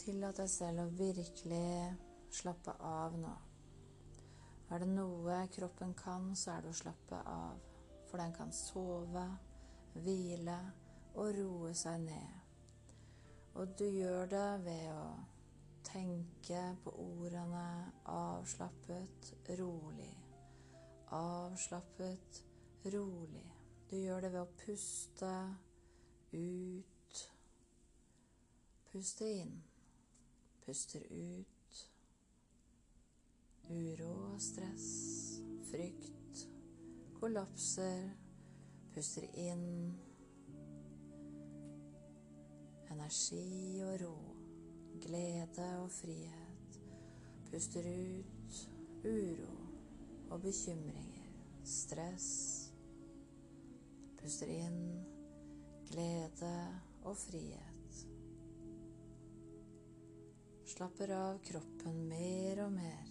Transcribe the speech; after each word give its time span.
Tillat 0.00 0.38
deg 0.40 0.48
selv 0.48 0.86
å 0.86 0.92
virkelig 0.96 1.90
slappe 2.32 2.72
av 2.88 3.16
nå. 3.20 3.32
Er 4.72 4.80
det 4.80 4.88
noe 4.88 5.42
kroppen 5.52 5.92
kan, 5.98 6.30
så 6.38 6.54
er 6.54 6.64
det 6.64 6.70
å 6.72 6.78
slappe 6.78 7.18
av. 7.28 7.58
For 8.08 8.22
den 8.22 8.32
kan 8.32 8.52
sove, 8.54 9.26
hvile 10.00 10.56
og 11.18 11.34
roe 11.36 11.74
seg 11.76 12.00
ned. 12.06 12.36
Og 13.60 13.74
du 13.76 13.84
gjør 13.84 14.30
det 14.30 14.48
ved 14.64 14.86
å 14.94 15.04
tenke 15.84 16.62
på 16.84 16.92
ordene 17.02 17.64
avslappet, 18.08 19.32
rolig. 19.58 20.12
Avslappet, 21.18 22.44
rolig. 22.94 23.48
Du 23.90 23.98
gjør 23.98 24.24
det 24.24 24.32
ved 24.32 24.44
å 24.44 24.52
puste 24.64 25.34
ut. 26.32 27.26
Puste 28.92 29.34
inn. 29.42 29.58
Puster 30.70 31.02
ut. 31.10 31.78
Uro 33.70 34.10
og 34.34 34.42
stress, 34.42 34.84
frykt, 35.66 36.42
kollapser. 37.16 38.04
Puster 38.94 39.26
inn. 39.34 39.64
Energi 42.94 43.82
og 43.82 43.96
ro, 44.04 44.14
glede 45.02 45.66
og 45.80 45.90
frihet. 45.90 46.78
Puster 47.50 47.90
ut 47.90 48.62
uro 49.10 49.56
og 50.30 50.46
bekymringer, 50.46 51.34
stress. 51.64 52.30
Puster 54.22 54.54
inn 54.54 54.80
glede 55.90 56.54
og 57.02 57.18
frihet. 57.26 57.69
Slapper 60.80 61.10
av 61.12 61.38
kroppen 61.44 61.96
mer 62.08 62.62
og 62.64 62.70
mer. 62.72 63.08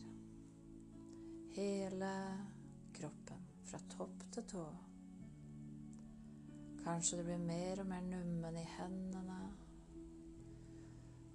Hele 1.53 2.13
kroppen, 2.97 3.43
fra 3.69 3.79
topp 3.91 4.23
til 4.33 4.45
tå. 4.49 4.63
Kanskje 6.79 7.19
det 7.19 7.25
blir 7.27 7.43
mer 7.43 7.83
og 7.83 7.91
mer 7.91 8.07
nummen 8.07 8.57
i 8.57 8.63
hendene. 8.71 9.37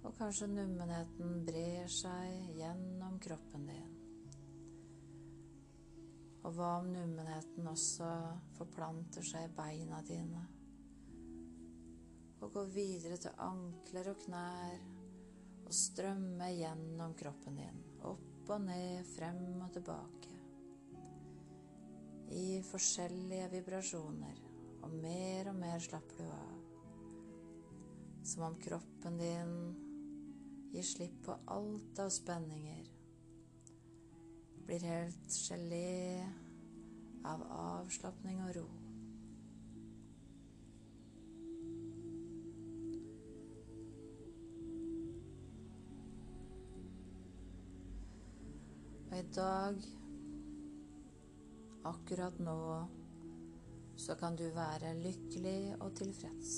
Og 0.01 0.17
kanskje 0.17 0.49
nummenheten 0.51 1.45
brer 1.47 1.87
seg 2.01 2.51
gjennom 2.57 3.15
kroppen 3.23 3.63
din. 3.71 3.95
Og 6.41 6.51
hva 6.59 6.73
om 6.81 6.91
nummenheten 6.97 7.71
også 7.71 8.11
forplanter 8.57 9.23
seg 9.31 9.47
i 9.47 9.55
beina 9.61 10.03
dine? 10.11 10.43
Og 12.41 12.51
går 12.59 12.75
videre 12.75 13.23
til 13.23 13.39
ankler 13.47 14.11
og 14.11 14.21
knær 14.27 14.94
og 15.65 15.73
strømme 15.73 16.49
gjennom 16.53 17.15
kroppen 17.17 17.57
din. 17.59 17.81
Opp 18.05 18.51
og 18.53 18.61
ned, 18.67 19.05
frem 19.15 19.61
og 19.65 19.71
tilbake. 19.73 20.33
I 22.35 22.61
forskjellige 22.65 23.49
vibrasjoner. 23.53 24.41
Og 24.85 24.93
mer 25.01 25.49
og 25.49 25.57
mer 25.57 25.81
slapper 25.81 26.21
du 26.21 26.29
av. 26.29 26.61
Som 28.25 28.45
om 28.49 28.57
kroppen 28.61 29.17
din 29.17 29.55
gir 30.73 30.85
slipp 30.85 31.21
på 31.25 31.37
alt 31.55 32.01
av 32.03 32.13
spenninger. 32.13 32.89
Blir 34.65 34.89
helt 34.89 35.37
gelé 35.49 36.25
av 37.25 37.45
avslapning 37.57 38.41
og 38.45 38.57
ro. 38.59 38.65
Og 49.15 49.21
i 49.21 49.27
dag, 49.31 49.77
akkurat 51.87 52.39
nå, 52.43 52.55
så 53.95 54.17
kan 54.19 54.35
du 54.35 54.43
være 54.51 54.89
lykkelig 54.99 55.77
og 55.79 55.93
tilfreds. 55.95 56.55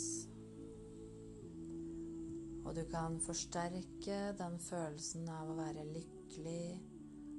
Og 2.66 2.74
du 2.74 2.82
kan 2.90 3.20
forsterke 3.22 4.18
den 4.40 4.58
følelsen 4.58 5.30
av 5.30 5.52
å 5.54 5.58
være 5.60 5.84
lykkelig 6.00 6.64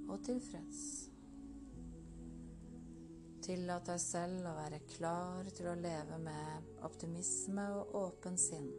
og 0.07 0.23
tilfreds. 0.29 0.85
Tillat 3.49 3.91
deg 3.91 4.05
selv 4.05 4.47
å 4.53 4.55
være 4.61 4.81
klar 4.95 5.51
til 5.51 5.73
å 5.73 5.77
leve 5.83 6.21
med 6.29 6.71
optimisme 6.87 7.67
og 7.81 7.99
åpen 8.05 8.39
sinn. 8.39 8.71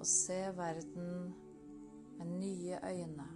Og 0.00 0.08
se 0.08 0.40
verden 0.56 1.34
med 2.20 2.38
nye 2.38 2.78
øyne. 2.84 3.28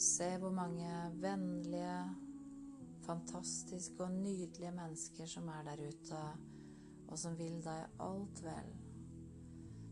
Se 0.00 0.36
hvor 0.38 0.50
mange 0.50 0.92
vennlige, 1.20 2.04
fantastiske 3.02 4.04
og 4.04 4.12
nydelige 4.12 4.70
mennesker 4.70 5.26
som 5.26 5.48
er 5.48 5.62
der 5.64 5.88
ute, 5.88 6.20
og 7.08 7.18
som 7.18 7.38
vil 7.38 7.58
deg 7.64 8.00
alt 8.00 8.44
vel. 8.44 8.70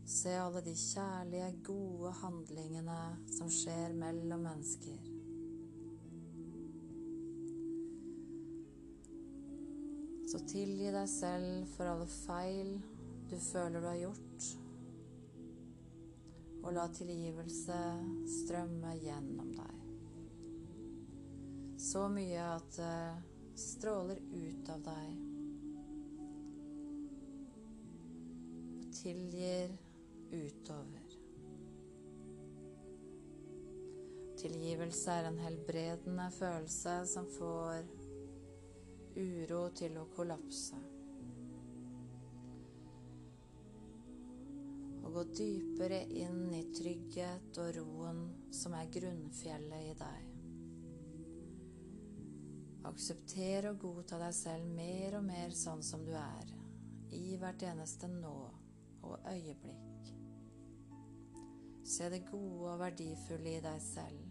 Se 0.05 0.29
alle 0.29 0.63
de 0.65 0.73
kjærlige, 0.73 1.51
gode 1.63 2.11
handlingene 2.11 3.01
som 3.37 3.51
skjer 3.53 3.93
mellom 3.93 4.47
mennesker. 4.47 4.97
Så 10.29 10.41
tilgi 10.49 10.89
deg 10.93 11.05
selv 11.09 11.69
for 11.75 11.89
alle 11.89 12.09
feil 12.09 12.73
du 13.29 13.37
føler 13.37 13.81
du 13.81 13.87
har 13.87 14.01
gjort 14.01 14.28
og 16.63 16.73
la 16.75 16.85
tilgivelse 16.93 17.79
strømme 18.27 18.93
gjennom 18.99 19.53
deg. 19.55 19.75
Så 21.79 22.07
mye 22.11 22.43
at 22.57 22.75
det 22.75 23.59
stråler 23.59 24.19
ut 24.33 24.71
av 24.73 24.83
deg. 24.83 25.13
Og 28.79 28.91
tilgir 28.99 29.73
utover. 30.33 31.15
Tilgivelse 34.39 35.11
er 35.11 35.27
en 35.27 35.41
helbredende 35.43 36.29
følelse 36.31 36.99
som 37.11 37.27
får 37.39 37.89
uro 39.19 39.65
til 39.75 39.99
å 39.99 40.07
kollapse. 40.15 40.79
Gå 45.19 45.23
dypere 45.23 46.03
inn 46.15 46.53
i 46.55 46.61
trygghet 46.71 47.57
og 47.59 47.73
roen 47.75 48.19
som 48.55 48.71
er 48.77 48.87
grunnfjellet 48.93 49.87
i 49.89 49.95
deg. 49.99 50.27
Aksepter 52.87 53.67
og 53.73 53.81
godta 53.81 54.19
deg 54.21 54.31
selv 54.37 54.69
mer 54.77 55.17
og 55.17 55.25
mer 55.25 55.51
sånn 55.59 55.83
som 55.83 56.05
du 56.07 56.13
er, 56.15 56.53
i 57.11 57.35
hvert 57.41 57.65
eneste 57.67 58.07
nå 58.13 58.37
og 59.09 59.27
øyeblikk. 59.27 60.13
Se 61.83 62.07
det 62.13 62.21
gode 62.29 62.71
og 62.77 62.79
verdifulle 62.85 63.57
i 63.57 63.65
deg 63.65 63.83
selv 63.83 64.23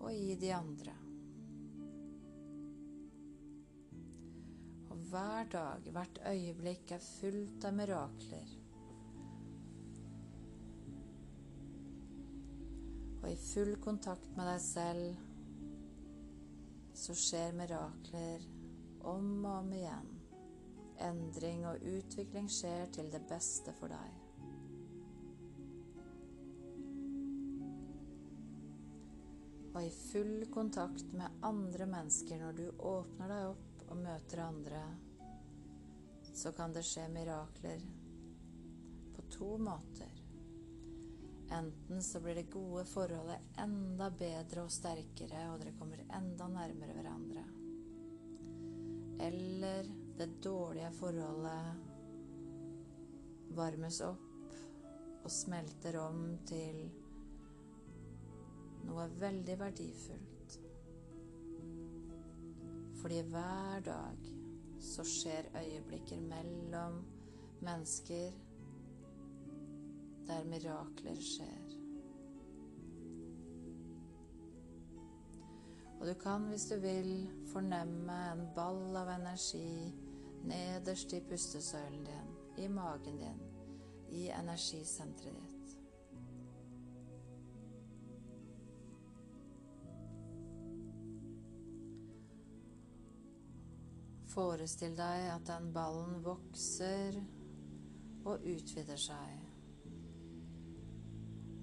og 0.00 0.16
i 0.16 0.32
de 0.40 0.54
andre. 0.56 0.96
Og 4.88 4.96
hver 5.12 5.52
dag, 5.52 5.92
hvert 5.92 6.24
øyeblikk 6.32 6.96
er 6.96 7.04
fullt 7.04 7.68
av 7.68 7.76
mirakler. 7.76 8.56
Og 13.20 13.28
i 13.30 13.36
full 13.36 13.74
kontakt 13.84 14.32
med 14.36 14.48
deg 14.48 14.62
selv 14.64 15.26
så 17.00 17.16
skjer 17.16 17.54
mirakler 17.56 18.46
om 19.08 19.44
og 19.44 19.52
om 19.58 19.70
igjen. 19.76 20.10
Endring 21.00 21.62
og 21.68 21.84
utvikling 21.88 22.48
skjer 22.52 22.90
til 22.92 23.08
det 23.12 23.22
beste 23.28 23.72
for 23.78 23.92
deg. 23.92 24.18
Og 29.70 29.84
i 29.86 29.90
full 29.94 30.46
kontakt 30.52 31.12
med 31.16 31.40
andre 31.46 31.86
mennesker 31.88 32.40
når 32.42 32.58
du 32.58 32.66
åpner 32.90 33.30
deg 33.32 33.50
opp 33.52 33.84
og 33.90 34.02
møter 34.02 34.42
andre, 34.44 34.82
så 36.34 36.52
kan 36.56 36.74
det 36.74 36.84
skje 36.86 37.06
mirakler 37.14 37.84
på 39.14 39.24
to 39.32 39.54
måter. 39.62 40.09
Enten 41.50 42.02
så 42.02 42.20
blir 42.20 42.34
det 42.34 42.50
gode 42.52 42.84
forholdet 42.86 43.58
enda 43.58 44.10
bedre 44.14 44.62
og 44.62 44.70
sterkere, 44.70 45.48
og 45.50 45.58
dere 45.62 45.74
kommer 45.78 45.98
enda 46.16 46.46
nærmere 46.48 46.94
hverandre. 46.94 47.44
Eller 49.20 49.90
det 50.18 50.30
dårlige 50.44 50.92
forholdet 50.96 51.88
varmes 53.58 54.00
opp 54.06 54.54
og 55.24 55.30
smelter 55.32 55.98
om 56.00 56.20
til 56.48 56.84
noe 58.86 59.06
veldig 59.20 59.56
verdifullt. 59.60 60.58
Fordi 63.00 63.20
hver 63.32 63.82
dag 63.84 64.30
så 64.80 65.04
skjer 65.04 65.50
øyeblikker 65.56 66.20
mellom 66.20 67.02
mennesker 67.60 68.38
der 70.30 70.46
mirakler 70.46 71.18
skjer. 71.20 71.76
Og 76.00 76.06
du 76.06 76.14
kan, 76.14 76.40
hvis 76.48 76.64
du 76.64 76.78
vil, 76.80 77.30
fornemme 77.52 78.18
en 78.32 78.46
ball 78.56 78.96
av 78.96 79.10
energi 79.18 79.92
nederst 80.48 81.12
i 81.12 81.20
pustesøylen 81.28 82.06
din, 82.06 82.30
i 82.64 82.68
magen 82.68 83.18
din, 83.20 83.42
i 84.08 84.28
energisenteret 84.32 85.50
ditt. 85.50 85.76
Forestill 94.30 94.96
deg 94.96 95.28
at 95.34 95.46
den 95.50 95.68
ballen 95.74 96.20
vokser 96.24 97.20
og 98.24 98.40
utvider 98.40 98.96
seg. 99.10 99.39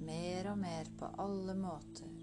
Mer 0.08 0.52
og 0.54 0.58
mer 0.62 0.88
på 1.00 1.10
alle 1.20 1.56
måter. 1.60 2.14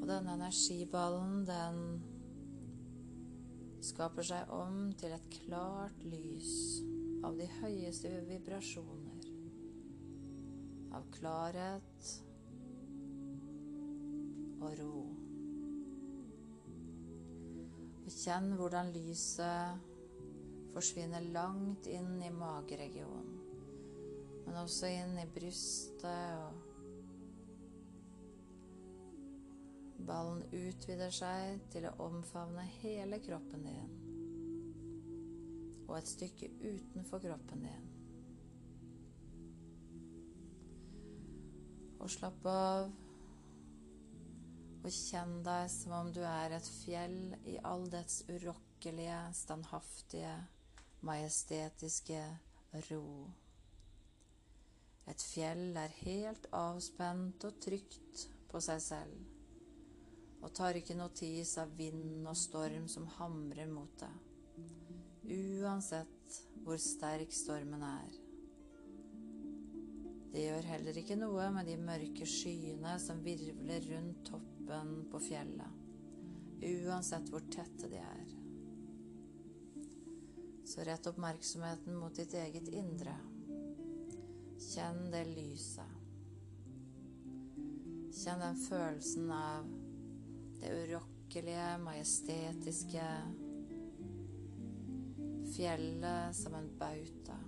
Og 0.00 0.08
denne 0.08 0.34
energiballen, 0.34 1.44
den 1.46 1.82
skaper 3.84 4.26
seg 4.26 4.50
om 4.52 4.90
til 4.98 5.14
et 5.14 5.30
klart 5.44 6.02
lys 6.04 6.80
av 7.24 7.38
de 7.38 7.46
høyeste 7.60 8.10
vibrasjoner 8.28 9.30
av 10.96 11.06
klarhet 11.14 12.12
og 14.60 14.72
ro. 14.80 15.19
Kjenn 18.20 18.52
hvordan 18.58 18.92
lyset 18.94 19.86
forsvinner 20.74 21.24
langt 21.34 21.86
inn 21.90 22.18
i 22.22 22.30
mageregionen, 22.34 23.38
men 24.46 24.58
også 24.60 24.90
inn 24.92 25.16
i 25.20 25.28
brystet 25.34 26.04
og 26.40 26.66
Ballen 30.10 30.40
utvider 30.56 31.12
seg 31.12 31.60
til 31.70 31.84
å 31.86 31.96
omfavne 32.06 32.64
hele 32.80 33.20
kroppen 33.22 33.66
din 33.68 33.90
og 35.90 35.96
et 35.98 36.08
stykke 36.08 36.48
utenfor 36.62 37.18
kroppen 37.18 37.64
din. 37.66 37.86
Og 42.00 42.10
slapp 42.10 42.46
av. 42.46 42.92
Og 44.80 44.88
kjenn 44.94 45.42
deg 45.44 45.66
som 45.68 45.92
om 45.98 46.08
du 46.14 46.22
er 46.24 46.54
et 46.56 46.68
fjell 46.80 47.34
i 47.48 47.58
all 47.68 47.84
dets 47.92 48.22
urokkelige, 48.30 49.18
standhaftige, 49.36 50.32
majestetiske 51.04 52.22
ro. 52.88 53.04
Et 55.10 55.24
fjell 55.32 55.76
er 55.76 55.92
helt 56.04 56.46
avspent 56.54 57.44
og 57.48 57.60
trygt 57.60 58.24
på 58.50 58.60
seg 58.62 58.80
selv, 58.84 59.20
og 60.40 60.52
tar 60.56 60.78
ikke 60.78 60.96
notis 60.96 61.56
av 61.60 61.72
vind 61.76 62.24
og 62.24 62.38
storm 62.38 62.86
som 62.88 63.08
hamrer 63.18 63.68
mot 63.68 63.92
deg, 64.00 64.16
uansett 65.60 66.40
hvor 66.64 66.80
sterk 66.80 67.34
stormen 67.34 67.84
er. 67.84 68.20
Det 70.30 70.44
gjør 70.46 70.68
heller 70.76 70.98
ikke 71.00 71.18
noe 71.18 71.48
med 71.50 71.66
de 71.66 71.76
mørke 71.80 72.26
skyene 72.28 72.94
som 73.02 73.24
virvler 73.24 73.86
rundt 73.90 74.22
toppen 74.30 74.59
på 75.10 75.20
fjellet, 75.20 75.80
uansett 76.62 77.30
hvor 77.32 77.44
tette 77.52 77.88
de 77.90 77.98
er. 78.02 78.30
Så 80.70 80.84
rett 80.86 81.08
oppmerksomheten 81.10 81.96
mot 81.98 82.14
ditt 82.14 82.34
eget 82.38 82.68
indre. 82.68 83.16
Kjenn 84.60 85.08
det 85.10 85.24
lyset. 85.32 85.96
Kjenn 88.14 88.42
den 88.44 88.58
følelsen 88.68 89.30
av 89.34 89.70
det 90.60 90.74
urokkelige, 90.84 91.68
majestetiske 91.82 93.06
fjellet 95.56 96.36
som 96.36 96.54
en 96.54 96.70
bauta. 96.78 97.38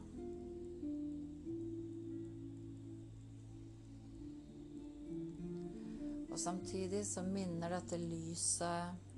Og 6.33 6.39
samtidig 6.41 7.03
så 7.05 7.21
minner 7.27 7.69
dette 7.75 7.99
lyset 8.01 9.13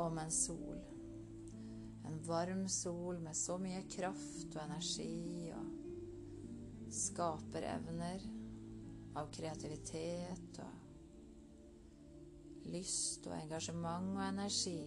om 0.00 0.18
en 0.18 0.30
sol. 0.32 0.78
En 2.08 2.16
varm 2.24 2.68
sol 2.72 3.18
med 3.20 3.36
så 3.36 3.58
mye 3.60 3.82
kraft 3.92 4.56
og 4.56 4.62
energi 4.62 5.52
og 5.52 5.66
skaperevner 6.88 8.24
av 9.20 9.28
kreativitet 9.34 10.60
og 10.64 10.72
lyst 12.72 13.28
og 13.28 13.36
engasjement 13.36 14.16
og 14.16 14.24
energi. 14.24 14.80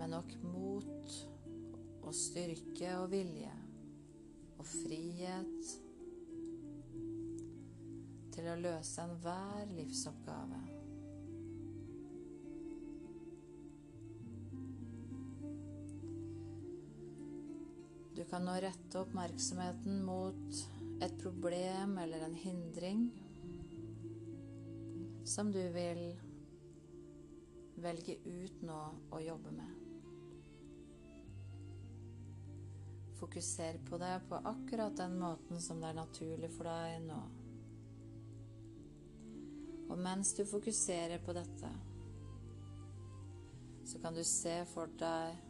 Med 0.00 0.08
nok 0.16 0.32
mot 0.48 1.20
og 2.12 2.16
styrke 2.18 2.90
og 3.00 3.06
vilje 3.08 3.50
og 4.60 4.66
frihet 4.68 5.68
til 8.34 8.50
å 8.52 8.56
løse 8.60 9.06
enhver 9.06 9.72
livsoppgave. 9.78 10.60
Du 18.12 18.20
kan 18.28 18.44
nå 18.44 18.60
rette 18.60 19.00
oppmerksomheten 19.00 20.04
mot 20.04 20.62
et 21.00 21.16
problem 21.24 21.96
eller 22.02 22.28
en 22.28 22.36
hindring 22.44 23.06
som 25.24 25.48
du 25.54 25.62
vil 25.80 26.10
velge 27.80 28.20
ut 28.28 28.66
nå 28.68 28.82
å 29.16 29.28
jobbe 29.32 29.56
med. 29.62 29.71
Fokuser 33.32 33.78
på 33.88 33.98
det 33.98 34.20
på 34.28 34.34
akkurat 34.34 34.96
den 34.96 35.18
måten 35.18 35.60
som 35.60 35.78
det 35.80 35.88
er 35.88 35.96
naturlig 35.96 36.50
for 36.52 36.68
deg 36.68 36.98
nå. 37.06 37.20
Og 39.88 39.96
mens 40.04 40.34
du 40.36 40.42
fokuserer 40.44 41.22
på 41.24 41.32
dette, 41.32 41.70
så 43.88 44.02
kan 44.02 44.12
du 44.12 44.20
se 44.28 44.58
for 44.74 44.92
deg 45.00 45.40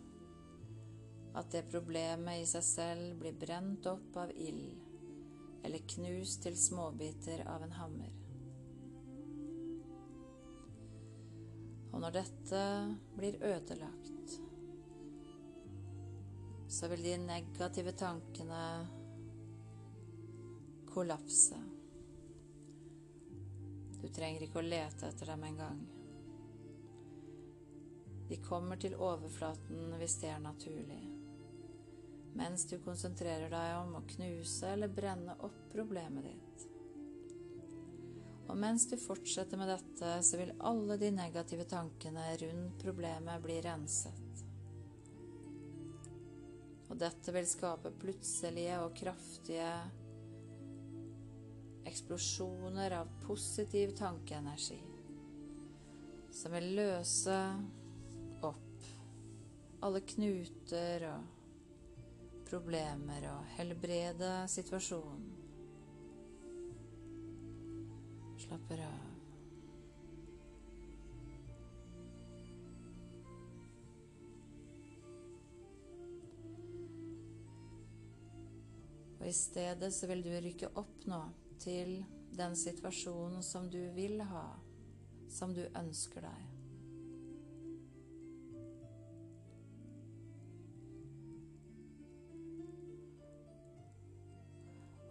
at 1.35 1.51
det 1.51 1.65
problemet 1.73 2.45
i 2.45 2.47
seg 2.53 2.63
selv 2.69 3.19
blir 3.19 3.35
brent 3.43 3.91
opp 3.91 4.21
av 4.29 4.31
ild 4.31 4.79
eller 5.67 5.83
knust 5.97 6.47
til 6.47 6.55
småbiter 6.55 7.43
av 7.51 7.67
en 7.67 7.77
hammer. 7.81 8.15
Og 11.91 11.99
når 11.99 12.19
dette 12.21 12.65
blir 13.19 13.43
ødelagt, 13.43 14.39
så 16.83 16.89
vil 16.89 17.03
de 17.03 17.19
negative 17.19 17.93
tankene 17.93 18.87
kollapse. 20.91 21.55
Du 24.01 24.09
trenger 24.09 24.43
ikke 24.43 24.59
å 24.59 24.65
lete 24.67 25.07
etter 25.07 25.31
dem 25.31 25.45
engang. 25.47 25.79
De 28.33 28.41
kommer 28.43 28.83
til 28.83 28.99
overflaten 28.99 29.95
hvis 30.01 30.19
det 30.25 30.33
er 30.35 30.43
naturlig, 30.43 30.99
mens 32.35 32.67
du 32.67 32.75
konsentrerer 32.83 33.55
deg 33.55 33.79
om 33.79 33.95
å 34.01 34.05
knuse 34.17 34.75
eller 34.75 34.91
brenne 34.91 35.39
opp 35.39 35.63
problemet 35.71 36.33
ditt. 36.33 36.69
Og 38.51 38.59
mens 38.59 38.91
du 38.91 38.99
fortsetter 38.99 39.63
med 39.63 39.71
dette, 39.71 40.17
så 40.27 40.43
vil 40.43 40.51
alle 40.59 40.99
de 40.99 41.15
negative 41.15 41.71
tankene 41.71 42.27
rundt 42.43 42.83
problemet 42.83 43.47
bli 43.47 43.63
renset. 43.71 44.42
Og 46.93 47.01
dette 47.01 47.33
vil 47.33 47.49
skape 47.49 47.91
plutselige 48.03 48.79
og 48.85 48.93
kraftige 48.99 49.69
eksplosjoner 51.89 52.95
av 53.01 53.11
positiv 53.25 53.95
tankeenergi 53.97 54.83
som 56.33 56.55
vil 56.57 56.71
løse 56.77 57.39
opp 58.47 58.87
alle 59.85 60.01
knuter 60.15 61.07
og 61.11 61.31
problemer 62.49 63.29
og 63.33 63.55
helbrede 63.57 64.33
situasjonen. 64.53 65.31
Slapper 68.43 68.85
av. 68.89 69.02
i 79.29 79.33
stedet 79.33 79.93
så 79.95 80.09
vil 80.11 80.25
du 80.25 80.33
rykke 80.35 80.73
opp 80.81 81.07
nå 81.11 81.21
til 81.63 82.01
den 82.37 82.57
situasjonen 82.57 83.43
som 83.45 83.69
du 83.71 83.81
vil 83.95 84.21
ha, 84.27 84.49
som 85.31 85.55
du 85.55 85.63
ønsker 85.79 86.25
deg. 86.25 86.49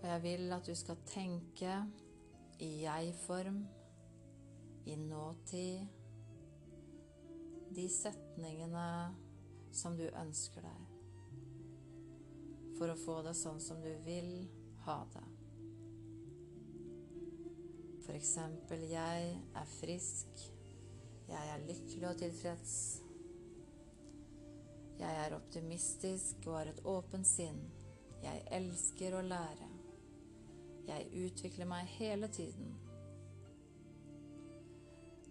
Og 0.02 0.08
jeg 0.10 0.22
vil 0.24 0.54
at 0.58 0.66
du 0.66 0.74
skal 0.76 1.04
tenke 1.06 1.76
i 2.62 2.72
jeg-form, 2.84 3.62
i 4.90 4.96
nåtid, 4.98 5.86
de 7.72 7.86
setningene 7.90 8.88
som 9.72 9.94
du 9.98 10.08
ønsker 10.10 10.66
deg, 10.66 10.81
for 12.82 12.90
å 12.90 12.98
få 12.98 13.16
det 13.22 13.36
sånn 13.38 13.60
som 13.62 13.78
du 13.78 13.92
vil 14.02 14.48
ha 14.88 14.96
det. 15.14 15.28
For 18.02 18.18
eksempel 18.18 18.86
'Jeg 18.90 19.36
er 19.54 19.68
frisk', 19.76 20.42
'Jeg 21.28 21.52
er 21.54 21.68
lykkelig 21.68 22.08
og 22.10 22.18
tilfreds', 22.18 23.02
'Jeg 24.98 25.14
er 25.26 25.36
optimistisk 25.36 26.48
og 26.48 26.58
har 26.58 26.72
et 26.72 26.82
åpent 26.86 27.28
sinn', 27.28 27.70
'Jeg 28.24 28.48
elsker 28.52 29.14
å 29.14 29.22
lære', 29.22 29.70
'Jeg 30.88 31.26
utvikler 31.26 31.66
meg 31.66 31.86
hele 31.86 32.28
tiden'. 32.28 32.74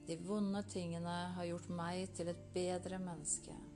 De 0.07 0.16
vonde 0.16 0.62
tingene 0.62 1.19
har 1.35 1.45
gjort 1.45 1.69
meg 1.69 2.14
til 2.14 2.28
et 2.28 2.52
bedre 2.54 2.99
menneske. 2.99 3.70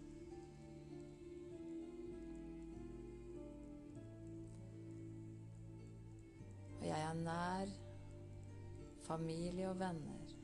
Jeg 6.96 7.10
er 7.10 7.20
nær 7.24 7.74
familie 9.06 9.68
og 9.68 9.78
venner. 9.78 10.34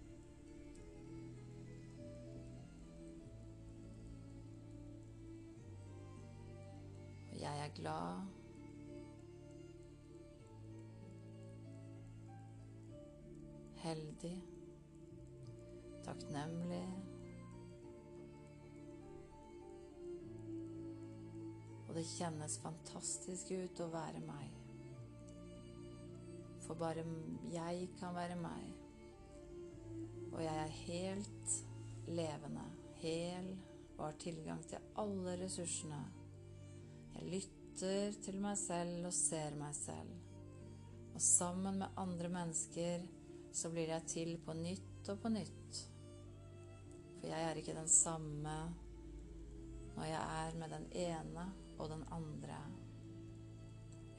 Og 7.31 7.41
jeg 7.41 7.65
er 7.65 7.75
glad. 7.75 8.27
Heldig. 13.77 14.45
Takknemlig. 16.05 16.87
Og 21.89 21.95
det 21.95 22.05
kjennes 22.07 22.59
fantastisk 22.63 23.51
ut 23.51 23.81
å 23.83 23.93
være 23.95 24.21
meg. 24.27 24.60
For 26.71 26.79
bare 26.79 27.03
jeg 27.51 27.89
kan 27.99 28.15
være 28.15 28.37
meg. 28.39 28.67
Og 30.31 30.39
jeg 30.39 30.55
er 30.55 30.77
helt 30.85 31.55
levende, 32.07 32.63
hel 33.01 33.49
og 33.97 34.05
har 34.05 34.19
tilgang 34.23 34.61
til 34.71 34.85
alle 35.03 35.33
ressursene. 35.41 35.99
Jeg 37.17 37.27
lytter 37.33 38.15
til 38.23 38.39
meg 38.45 38.55
selv 38.61 39.09
og 39.09 39.17
ser 39.17 39.57
meg 39.59 39.75
selv. 39.75 40.13
Og 41.11 41.19
sammen 41.27 41.81
med 41.83 41.99
andre 41.99 42.31
mennesker 42.39 43.03
så 43.51 43.71
blir 43.75 43.91
jeg 43.91 44.07
til 44.15 44.31
på 44.47 44.55
nytt 44.55 45.11
og 45.11 45.19
på 45.25 45.33
nytt. 45.35 45.81
For 47.17 47.33
jeg 47.33 47.49
er 47.49 47.59
ikke 47.59 47.75
den 47.81 47.91
samme 47.91 48.59
når 49.97 50.07
jeg 50.07 50.23
er 50.47 50.61
med 50.63 50.77
den 50.79 50.87
ene 51.03 51.49
og 51.81 51.91
den 51.97 52.07
andre. 52.15 52.63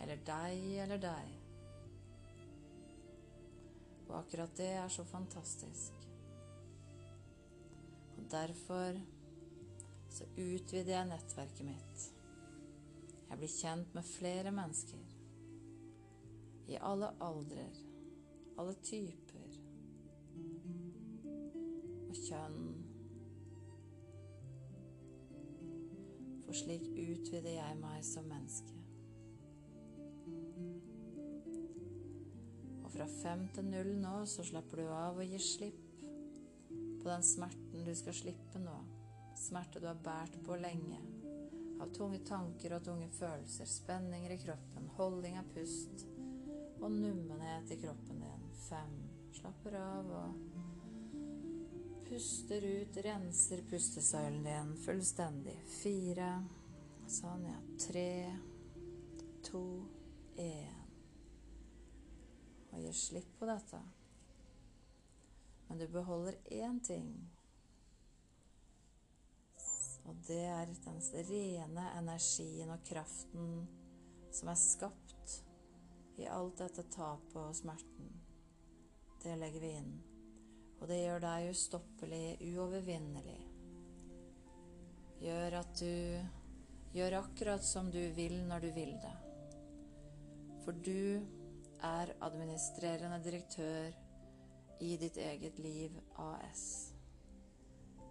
Eller 0.04 0.28
deg 0.28 0.68
eller 0.84 1.00
deg. 1.00 1.41
Og 4.12 4.20
akkurat 4.20 4.58
det 4.58 4.68
er 4.76 4.88
så 4.92 5.04
fantastisk. 5.08 5.94
Og 8.18 8.32
derfor 8.32 9.00
så 10.10 10.28
utvider 10.38 10.98
jeg 10.98 11.08
nettverket 11.08 11.66
mitt. 11.66 12.08
Jeg 13.30 13.40
blir 13.40 13.54
kjent 13.54 13.96
med 13.96 14.04
flere 14.04 14.52
mennesker. 14.52 15.16
I 16.68 16.78
alle 16.82 17.14
aldrer, 17.24 17.80
alle 18.60 18.76
typer 18.84 19.56
og 22.10 22.20
kjønn. 22.26 22.60
For 26.44 26.60
slik 26.60 26.84
utvider 26.92 27.56
jeg 27.56 27.80
meg 27.80 28.04
som 28.06 28.28
menneske. 28.28 28.76
Og 32.92 32.98
fra 32.98 33.06
fem 33.08 33.46
til 33.56 33.70
null 33.72 33.94
nå 34.02 34.18
så 34.28 34.44
slapper 34.44 34.82
du 34.82 34.90
av 34.92 35.20
og 35.22 35.24
gir 35.24 35.40
slipp 35.40 36.02
på 37.00 37.06
den 37.06 37.22
smerten 37.24 37.86
du 37.88 37.92
skal 37.96 38.18
slippe 38.18 38.60
nå. 38.60 38.74
Smerte 39.40 39.80
du 39.80 39.86
har 39.88 40.02
båret 40.04 40.36
på 40.44 40.58
lenge. 40.60 41.00
Av 41.80 41.94
tunge 41.96 42.20
tanker 42.28 42.76
og 42.76 42.84
tunge 42.84 43.08
følelser, 43.16 43.70
spenninger 43.72 44.34
i 44.36 44.38
kroppen, 44.42 44.90
holdning 44.98 45.40
av 45.40 45.48
pust 45.56 46.04
og 46.82 46.92
nummenhet 46.92 47.72
i 47.72 47.80
kroppen 47.80 48.20
din. 48.26 48.44
Fem. 48.66 49.00
Slapper 49.40 49.80
av 49.80 50.12
og 50.18 50.44
puster 52.10 52.68
ut, 52.68 53.02
renser 53.08 53.64
pustesøylen 53.72 54.44
din 54.50 54.76
fullstendig. 54.84 55.56
Fire. 55.80 56.30
Sånn, 57.08 57.48
ja. 57.54 57.58
Tre, 57.88 58.12
to, 59.48 59.66
én 60.36 60.81
og 62.72 62.80
gir 62.84 62.96
slipp 62.96 63.36
på 63.40 63.48
dette. 63.50 63.80
Men 65.68 65.80
du 65.80 65.88
beholder 65.88 66.38
én 66.52 66.80
ting. 66.84 67.12
Og 70.10 70.18
det 70.28 70.42
er 70.50 70.72
den 70.86 71.00
rene 71.30 71.86
energien 72.00 72.72
og 72.74 72.84
kraften 72.88 73.68
som 74.32 74.50
er 74.52 74.60
skapt 74.60 75.36
i 76.20 76.28
alt 76.28 76.60
dette 76.60 76.84
tapet 76.92 77.38
og 77.40 77.56
smerten. 77.56 78.10
Det 79.22 79.38
legger 79.38 79.64
vi 79.64 79.72
inn. 79.78 79.94
Og 80.82 80.88
det 80.90 80.98
gjør 81.04 81.24
deg 81.24 81.50
ustoppelig, 81.52 82.26
uovervinnelig. 82.42 83.40
Gjør 85.22 85.58
at 85.60 85.76
du 85.78 86.96
gjør 86.98 87.20
akkurat 87.22 87.64
som 87.64 87.92
du 87.94 88.02
vil 88.18 88.42
når 88.50 88.66
du 88.66 88.72
vil 88.76 88.96
det. 89.04 89.14
For 90.66 90.78
du 90.86 91.22
er 91.84 92.14
administrerende 92.22 93.20
direktør 93.24 93.92
i 94.82 94.98
ditt 94.98 95.18
eget 95.18 95.60
liv 95.60 95.98
AS. 96.18 96.94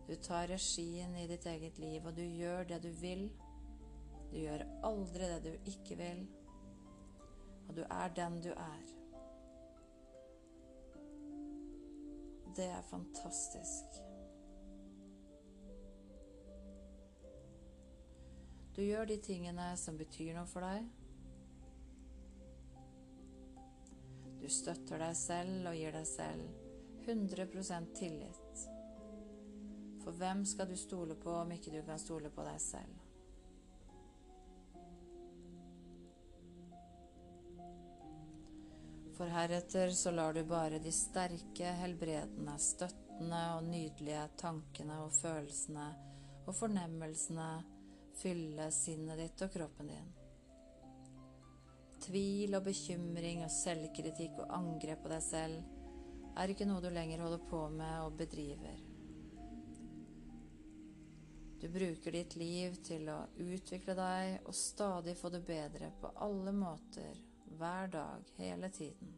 Du 0.08 0.14
tar 0.16 0.48
regien 0.50 1.16
i 1.16 1.26
ditt 1.30 1.46
eget 1.46 1.78
liv, 1.78 2.06
og 2.06 2.16
du 2.16 2.22
gjør 2.22 2.64
det 2.64 2.82
du 2.82 2.90
vil. 3.00 3.28
Du 4.30 4.38
gjør 4.38 4.64
aldri 4.82 5.28
det 5.32 5.42
du 5.44 5.70
ikke 5.70 5.96
vil. 5.96 6.24
Og 7.68 7.76
du 7.76 7.82
er 7.82 8.08
den 8.16 8.40
du 8.42 8.50
er. 8.50 8.86
Det 12.56 12.66
er 12.66 12.82
fantastisk. 12.82 14.00
Du 18.76 18.82
gjør 18.82 19.04
de 19.04 19.16
tingene 19.16 19.76
som 19.76 19.98
betyr 19.98 20.34
noe 20.34 20.46
for 20.50 20.66
deg. 20.66 20.86
Støtter 24.52 25.00
deg 25.02 25.16
selv 25.18 25.70
og 25.70 25.78
gir 25.78 25.94
deg 25.94 26.08
selv 26.08 27.06
100% 27.06 27.94
tillit. 27.96 28.64
For 30.00 30.16
hvem 30.16 30.44
skal 30.48 30.68
du 30.70 30.76
stole 30.78 31.16
på 31.18 31.32
om 31.42 31.52
ikke 31.54 31.72
du 31.74 31.80
kan 31.86 32.00
stole 32.00 32.30
på 32.32 32.44
deg 32.46 32.60
selv? 32.62 33.06
For 39.20 39.28
heretter 39.28 39.90
så 39.92 40.14
lar 40.14 40.32
du 40.32 40.40
bare 40.48 40.78
de 40.80 40.92
sterke, 40.96 41.74
helbredende, 41.82 42.54
støttende 42.56 43.42
og 43.58 43.66
nydelige 43.68 44.22
tankene 44.40 45.02
og 45.04 45.12
følelsene 45.12 45.90
og 46.46 46.56
fornemmelsene 46.56 47.50
fylle 48.16 48.70
sinnet 48.72 49.20
ditt 49.20 49.44
og 49.44 49.52
kroppen 49.52 49.92
din. 49.92 50.08
Tvil 52.00 52.56
og 52.56 52.64
bekymring 52.64 53.42
og 53.44 53.52
selvkritikk 53.52 54.40
og 54.40 54.54
angrep 54.56 55.02
på 55.04 55.12
deg 55.12 55.24
selv 55.24 56.38
er 56.40 56.52
ikke 56.52 56.66
noe 56.68 56.80
du 56.80 56.88
lenger 56.92 57.20
holder 57.24 57.42
på 57.50 57.60
med 57.74 57.96
og 58.06 58.16
bedriver. 58.16 58.78
Du 61.60 61.68
bruker 61.68 62.14
ditt 62.16 62.36
liv 62.40 62.78
til 62.86 63.10
å 63.12 63.18
utvikle 63.36 63.92
deg 63.98 64.46
og 64.48 64.56
stadig 64.56 65.12
få 65.20 65.28
det 65.34 65.42
bedre 65.44 65.90
på 66.00 66.12
alle 66.24 66.54
måter, 66.56 67.18
hver 67.60 67.90
dag, 67.92 68.30
hele 68.38 68.70
tiden. 68.72 69.12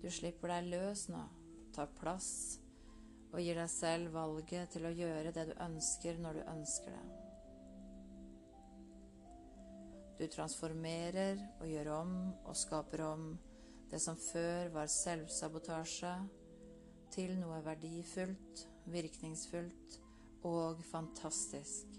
Du 0.00 0.08
slipper 0.08 0.54
deg 0.54 0.72
løs 0.72 1.04
nå, 1.12 1.20
tar 1.76 1.92
plass 2.00 2.32
og 3.30 3.38
gir 3.40 3.58
deg 3.58 3.70
selv 3.70 4.14
valget 4.14 4.72
til 4.74 4.86
å 4.86 4.94
gjøre 4.94 5.32
det 5.34 5.46
du 5.50 5.54
ønsker 5.62 6.18
når 6.22 6.40
du 6.40 6.48
ønsker 6.50 6.96
det. 6.96 7.06
Du 10.20 10.26
transformerer 10.28 11.38
og 11.62 11.68
gjør 11.70 11.94
om 11.94 12.16
og 12.44 12.56
skaper 12.58 13.04
om 13.06 13.30
det 13.90 14.02
som 14.02 14.18
før 14.20 14.68
var 14.74 14.90
selvsabotasje, 14.92 16.12
til 17.10 17.32
noe 17.40 17.56
verdifullt, 17.66 18.60
virkningsfullt 18.92 19.96
og 20.46 20.82
fantastisk. 20.92 21.96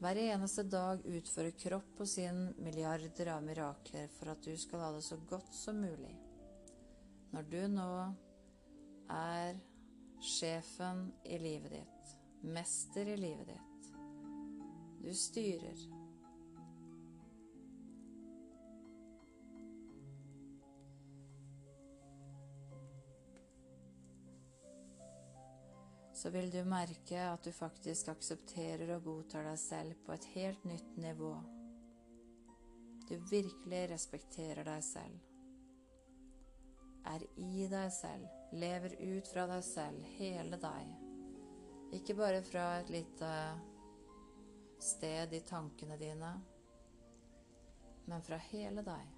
Hver 0.00 0.20
eneste 0.22 0.62
dag 0.64 1.02
utfører 1.04 1.56
kropp 1.58 1.98
og 2.00 2.08
sin 2.08 2.46
milliarder 2.62 3.32
av 3.34 3.42
mirakler 3.44 4.06
for 4.14 4.30
at 4.32 4.44
du 4.46 4.54
skal 4.56 4.84
ha 4.84 4.92
det 4.94 5.02
så 5.04 5.18
godt 5.28 5.50
som 5.56 5.82
mulig. 5.82 6.14
Når 7.34 7.50
du 7.50 7.58
nå 7.68 7.90
er 9.12 9.58
sjefen 10.20 11.12
i 11.24 11.38
livet 11.38 11.70
ditt, 11.70 12.16
mester 12.40 13.08
i 13.08 13.16
livet 13.16 13.46
ditt. 13.46 13.92
Du 15.00 15.14
styrer. 15.14 15.80
Så 26.14 26.28
vil 26.30 26.50
du 26.52 26.60
merke 26.68 27.22
at 27.30 27.44
du 27.44 27.52
faktisk 27.56 28.10
aksepterer 28.12 28.92
og 28.98 29.06
godtar 29.06 29.48
deg 29.48 29.56
selv 29.58 30.04
på 30.04 30.12
et 30.12 30.28
helt 30.34 30.68
nytt 30.68 31.00
nivå. 31.00 31.32
Du 33.08 33.16
virkelig 33.30 33.86
respekterer 33.94 34.68
deg 34.68 34.84
selv 34.84 35.26
er 37.04 37.24
i 37.36 37.66
deg 37.70 37.92
selv, 37.92 38.26
lever 38.52 38.96
ut 38.98 39.28
fra 39.28 39.46
deg 39.50 39.64
selv, 39.64 40.04
hele 40.18 40.58
deg. 40.60 40.90
Ikke 41.94 42.14
bare 42.18 42.42
fra 42.46 42.66
et 42.80 42.90
lite 42.90 43.30
sted 44.80 45.32
i 45.34 45.40
tankene 45.46 45.96
dine, 46.00 46.34
men 48.10 48.22
fra 48.26 48.38
hele 48.50 48.84
deg. 48.86 49.16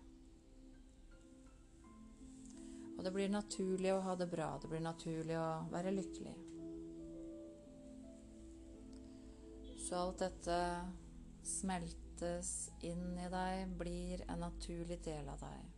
Og 2.96 3.04
det 3.04 3.12
blir 3.14 3.30
naturlig 3.32 3.92
å 3.94 4.02
ha 4.04 4.16
det 4.16 4.28
bra, 4.30 4.54
det 4.62 4.68
blir 4.70 4.82
naturlig 4.84 5.38
å 5.38 5.50
være 5.72 5.94
lykkelig. 5.96 6.34
Så 9.82 9.98
alt 9.98 10.22
dette 10.22 10.58
smeltes 11.44 12.70
inn 12.86 13.18
i 13.18 13.28
deg, 13.32 13.72
blir 13.80 14.22
en 14.30 14.44
naturlig 14.44 15.00
del 15.04 15.28
av 15.28 15.40
deg. 15.42 15.70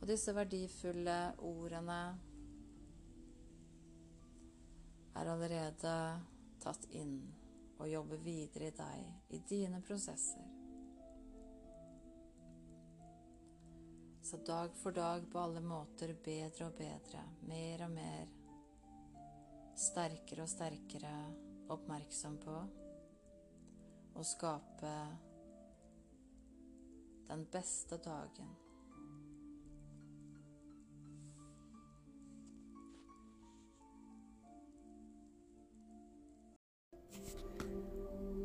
Og 0.00 0.08
disse 0.08 0.32
verdifulle 0.34 1.18
ordene 1.46 2.00
er 5.14 5.30
allerede 5.32 5.94
tatt 6.62 6.88
inn 6.96 7.16
og 7.82 7.88
jobber 7.90 8.20
videre 8.22 8.68
i 8.70 8.74
deg, 8.76 9.06
i 9.34 9.40
dine 9.48 9.80
prosesser. 9.82 10.44
Så 14.22 14.38
dag 14.46 14.76
for 14.78 14.94
dag 14.94 15.26
på 15.32 15.40
alle 15.42 15.60
måter 15.60 16.14
bedre 16.24 16.68
og 16.68 16.76
bedre, 16.78 17.24
mer 17.50 17.82
og 17.88 17.90
mer, 17.96 18.30
sterkere 19.76 20.46
og 20.46 20.52
sterkere 20.52 21.12
oppmerksom 21.74 22.38
på 22.44 22.56
å 24.14 24.24
skape 24.26 24.94
den 27.28 27.46
beste 27.50 27.98
dagen. 28.04 28.61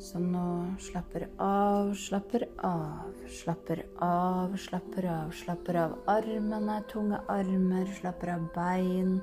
Så 0.07 0.19
nå 0.23 0.65
slapper 0.79 1.25
av, 1.43 1.89
slapper 1.99 2.45
av, 2.63 2.99
slapper 3.27 3.81
av, 3.99 4.53
slapper 4.55 5.07
av. 5.11 5.31
Slapper 5.35 5.79
av 5.81 5.95
armene, 6.07 6.77
tunge 6.87 7.19
armer, 7.27 7.89
slapper 7.97 8.31
av 8.37 8.45
bein, 8.55 9.17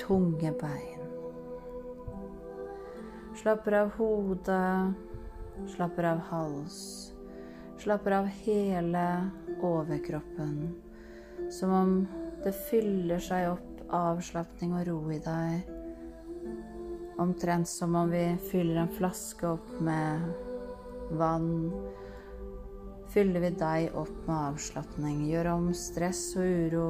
tunge 0.00 0.54
bein. 0.62 1.02
Slapper 3.42 3.76
av 3.82 3.92
hodet, 3.98 4.94
slapper 5.74 6.08
av 6.14 6.24
hals. 6.30 6.80
Slapper 7.84 8.16
av 8.22 8.32
hele 8.46 9.04
overkroppen, 9.60 10.56
som 11.52 11.76
om 11.82 11.94
det 12.46 12.56
fyller 12.70 13.20
seg 13.20 13.50
opp 13.58 13.86
avslapning 13.92 14.72
og 14.80 14.88
ro 14.88 14.98
i 15.12 15.20
deg 15.20 15.81
Omtrent 17.20 17.68
som 17.68 17.94
om 17.94 18.10
vi 18.10 18.36
fyller 18.50 18.76
en 18.76 18.94
flaske 18.96 19.46
opp 19.46 19.80
med 19.80 20.22
vann. 21.10 21.72
Fyller 23.12 23.40
vi 23.40 23.50
deg 23.60 23.98
opp 23.98 24.14
med 24.26 24.36
avslapning. 24.36 25.26
Gjør 25.28 25.50
om 25.56 25.72
stress 25.76 26.30
og 26.40 26.46
uro 26.46 26.86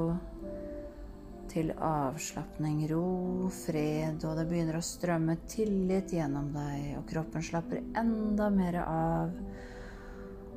til 1.53 1.73
avslapning, 1.85 2.87
ro, 2.89 3.51
fred, 3.53 4.23
og 4.25 4.39
det 4.39 4.47
begynner 4.49 4.79
å 4.79 4.87
strømme 4.87 5.37
tillit 5.51 6.15
gjennom 6.15 6.49
deg, 6.55 6.95
og 6.97 7.05
kroppen 7.11 7.45
slapper 7.45 7.83
enda 7.99 8.49
mer 8.55 8.79
av. 8.87 9.35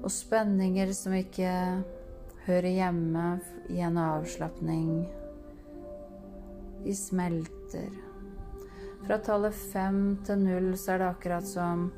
Og 0.05 0.11
spenninger 0.13 0.93
som 0.95 1.17
ikke 1.17 1.51
hører 2.45 2.71
hjemme 2.77 3.27
i 3.73 3.81
en 3.83 3.99
avslapning, 3.99 4.89
de 6.85 6.95
smelter. 6.95 7.89
Fra 9.05 9.19
tallet 9.21 9.53
fem 9.53 9.97
til 10.25 10.39
null 10.41 10.71
så 10.81 10.95
er 10.95 11.01
det 11.03 11.07
akkurat 11.11 11.45
som 11.45 11.91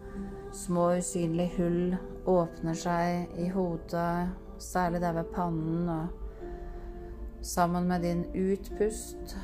små 0.52 0.90
usynlige 1.00 1.54
hull 1.56 1.94
åpner 2.28 2.76
seg 2.76 3.38
i 3.40 3.46
hodet, 3.54 4.34
særlig 4.60 5.00
der 5.00 5.16
ved 5.16 5.30
pannen, 5.32 5.88
og 5.88 7.46
sammen 7.48 7.88
med 7.88 8.04
din 8.04 8.26
utpust 8.36 9.38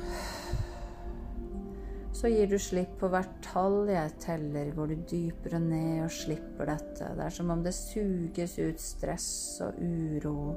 så 2.14 2.28
gir 2.28 2.46
du 2.48 2.58
slipp 2.60 2.98
på 3.00 3.08
hvert 3.12 3.32
tall 3.44 3.88
jeg 3.90 4.12
teller, 4.22 4.68
går 4.76 4.92
du 4.92 5.06
dypere 5.10 5.58
ned 5.60 6.04
og 6.04 6.12
slipper 6.12 6.68
dette. 6.68 7.08
Det 7.16 7.24
er 7.24 7.34
som 7.36 7.50
om 7.52 7.64
det 7.64 7.72
suges 7.76 8.54
ut 8.60 8.80
stress 8.80 9.30
og 9.64 9.80
uro, 9.80 10.54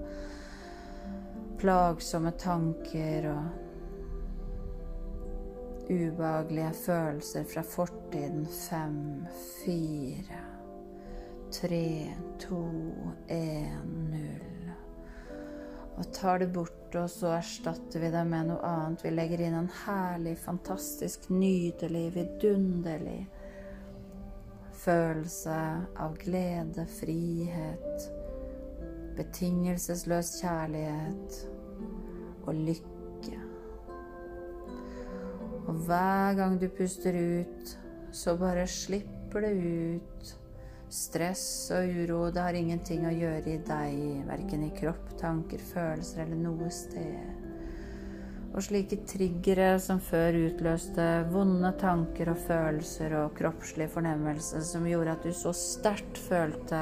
plagsomme 1.59 2.31
tanker 2.39 3.31
og 3.31 3.66
ubehagelige 5.89 6.73
følelser 6.85 7.47
fra 7.53 7.63
fortiden. 7.65 8.45
Fem, 8.45 9.25
fire, 9.63 10.41
tre, 11.51 12.13
to, 12.39 12.61
én, 13.31 13.87
null. 14.11 14.71
Og 15.97 16.11
tar 16.13 16.43
det 16.43 16.51
bort, 16.53 16.95
og 16.95 17.09
så 17.09 17.33
erstatter 17.39 18.03
vi 18.03 18.11
det 18.13 18.25
med 18.29 18.51
noe 18.51 18.61
annet. 18.67 19.03
Vi 19.03 19.11
legger 19.15 19.41
inn 19.47 19.57
en 19.57 19.71
herlig, 19.85 20.37
fantastisk, 20.43 21.29
nydelig, 21.33 22.11
vidunderlig 22.15 23.21
følelse 24.87 25.55
av 25.99 26.13
glede, 26.21 26.85
frihet, 26.99 28.05
betingelsesløs 29.17 30.37
kjærlighet 30.41 31.39
og 32.45 32.53
lykke 32.53 32.96
og 35.67 35.83
hver 35.87 36.37
gang 36.37 36.55
du 36.61 36.69
puster 36.71 37.15
ut, 37.15 37.71
så 38.15 38.37
bare 38.39 38.67
slipper 38.71 39.43
det 39.43 39.53
ut. 39.53 40.35
Stress 40.87 41.67
og 41.75 41.89
uro, 41.91 42.21
det 42.31 42.39
har 42.39 42.55
ingenting 42.55 43.03
å 43.03 43.11
gjøre 43.11 43.51
i 43.51 43.57
deg, 43.67 43.97
verken 44.29 44.63
i 44.63 44.71
kropp, 44.77 45.09
tanker, 45.19 45.59
følelser 45.73 46.23
eller 46.23 46.39
noe 46.39 46.69
sted. 46.71 47.43
Og 48.55 48.63
slike 48.63 49.01
triggere 49.05 49.73
som 49.83 49.99
før 50.01 50.39
utløste 50.39 51.03
vonde 51.29 51.73
tanker 51.77 52.31
og 52.31 52.39
følelser 52.47 53.13
og 53.19 53.35
kroppslig 53.37 53.89
fornemmelse 53.91 54.63
som 54.65 54.87
gjorde 54.87 55.17
at 55.17 55.27
du 55.27 55.35
så 55.35 55.51
sterkt 55.53 56.17
følte 56.29 56.79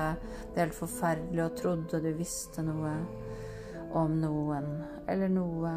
det 0.53 0.61
helt 0.61 0.77
forferdelig 0.77 1.43
og 1.47 1.57
trodde 1.59 1.99
du 2.05 2.11
visste 2.15 2.63
noe 2.63 2.93
om 3.97 4.13
noen 4.21 4.69
eller 5.09 5.33
noe 5.33 5.73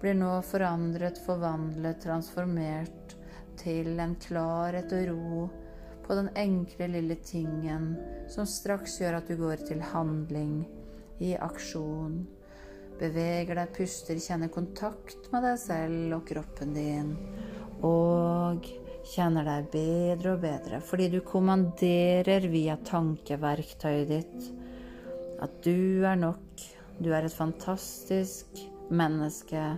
blir 0.00 0.16
nå 0.16 0.32
forandret, 0.46 1.20
forvandlet, 1.26 2.00
transformert 2.02 3.16
til 3.60 3.98
en 4.00 4.16
klarhet 4.20 4.92
og 4.96 5.08
ro 5.10 5.46
på 6.06 6.16
den 6.18 6.30
enkle, 6.40 6.88
lille 6.90 7.16
tingen 7.22 7.92
som 8.32 8.48
straks 8.48 8.96
gjør 9.00 9.20
at 9.20 9.28
du 9.30 9.36
går 9.38 9.62
til 9.68 9.82
handling, 9.92 10.64
i 11.20 11.34
aksjon. 11.36 12.22
Beveger 13.00 13.58
deg, 13.58 13.72
puster, 13.76 14.16
kjenner 14.16 14.48
kontakt 14.52 15.28
med 15.32 15.44
deg 15.44 15.58
selv 15.60 16.16
og 16.16 16.24
kroppen 16.28 16.72
din. 16.76 17.12
Og 17.84 18.64
kjenner 19.12 19.46
deg 19.46 19.68
bedre 19.72 20.34
og 20.34 20.42
bedre 20.42 20.80
fordi 20.84 21.08
du 21.12 21.20
kommanderer 21.24 22.44
via 22.52 22.76
tankeverktøyet 22.88 24.10
ditt 24.10 24.50
at 25.40 25.54
du 25.64 26.04
er 26.04 26.18
nok. 26.20 26.66
Du 27.00 27.08
er 27.16 27.24
et 27.24 27.32
fantastisk 27.32 28.60
menneske, 28.90 29.76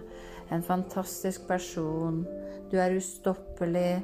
En 0.53 0.62
fantastisk 0.62 1.46
person. 1.48 2.27
Du 2.70 2.77
er 2.81 2.92
ustoppelig. 2.92 4.03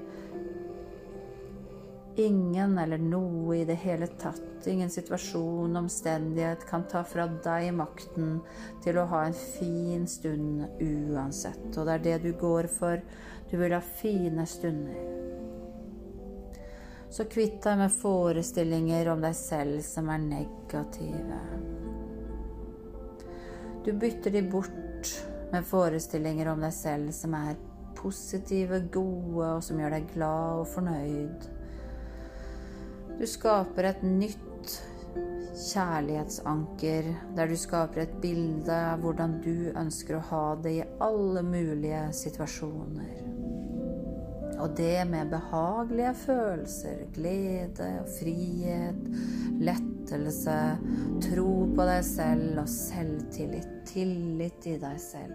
Ingen 2.17 2.79
eller 2.79 2.99
noe 2.99 3.59
i 3.59 3.67
det 3.69 3.77
hele 3.83 4.09
tatt, 4.19 4.65
ingen 4.67 4.91
situasjon, 4.91 5.77
omstendighet, 5.77 6.65
kan 6.67 6.87
ta 6.89 7.05
fra 7.05 7.29
deg 7.45 7.69
makten 7.77 8.41
til 8.83 8.99
å 8.99 9.07
ha 9.13 9.27
en 9.27 9.37
fin 9.37 10.09
stund 10.09 10.65
uansett. 10.81 11.69
Og 11.77 11.85
det 11.85 11.99
er 11.99 12.07
det 12.07 12.17
du 12.25 12.33
går 12.41 12.71
for. 12.79 13.05
Du 13.51 13.59
vil 13.61 13.77
ha 13.77 13.85
fine 14.01 14.49
stunder. 14.49 15.05
Så 17.13 17.29
kvitt 17.29 17.63
deg 17.65 17.79
med 17.85 17.93
forestillinger 17.93 19.13
om 19.13 19.23
deg 19.25 19.37
selv 19.37 19.85
som 19.85 20.11
er 20.13 20.25
negative. 20.25 21.45
Du 23.85 23.95
bytter 23.97 24.35
de 24.35 24.43
bort 24.43 24.75
med 25.53 25.67
forestillinger 25.67 26.51
om 26.53 26.63
deg 26.65 26.75
selv 26.77 27.13
som 27.17 27.35
er 27.39 27.57
positive, 27.99 28.81
gode, 28.93 29.47
og 29.57 29.63
som 29.65 29.81
gjør 29.81 29.97
deg 29.97 30.11
glad 30.13 30.63
og 30.63 30.69
fornøyd. 30.75 31.49
Du 33.19 33.27
skaper 33.27 33.91
et 33.91 34.05
nytt 34.07 34.77
kjærlighetsanker, 35.59 37.09
der 37.35 37.51
du 37.51 37.57
skaper 37.59 38.05
et 38.05 38.19
bilde 38.23 38.75
av 38.93 39.03
hvordan 39.03 39.39
du 39.43 39.73
ønsker 39.73 40.19
å 40.19 40.27
ha 40.31 40.45
det 40.63 40.75
i 40.77 40.87
alle 41.03 41.43
mulige 41.43 42.05
situasjoner. 42.15 43.17
Og 44.59 44.75
det 44.79 45.07
med 45.11 45.31
behagelige 45.31 46.15
følelser, 46.19 47.05
glede 47.15 47.91
og 48.03 48.09
frihet, 48.19 49.03
lettelse, 50.09 50.79
tro 51.21 51.75
på 51.77 51.85
deg 51.85 52.05
selv 52.05 52.63
og 52.63 52.69
selvtillit. 52.69 53.69
Tillit 53.89 54.67
i 54.67 54.77
deg 54.81 55.01
selv. 55.01 55.35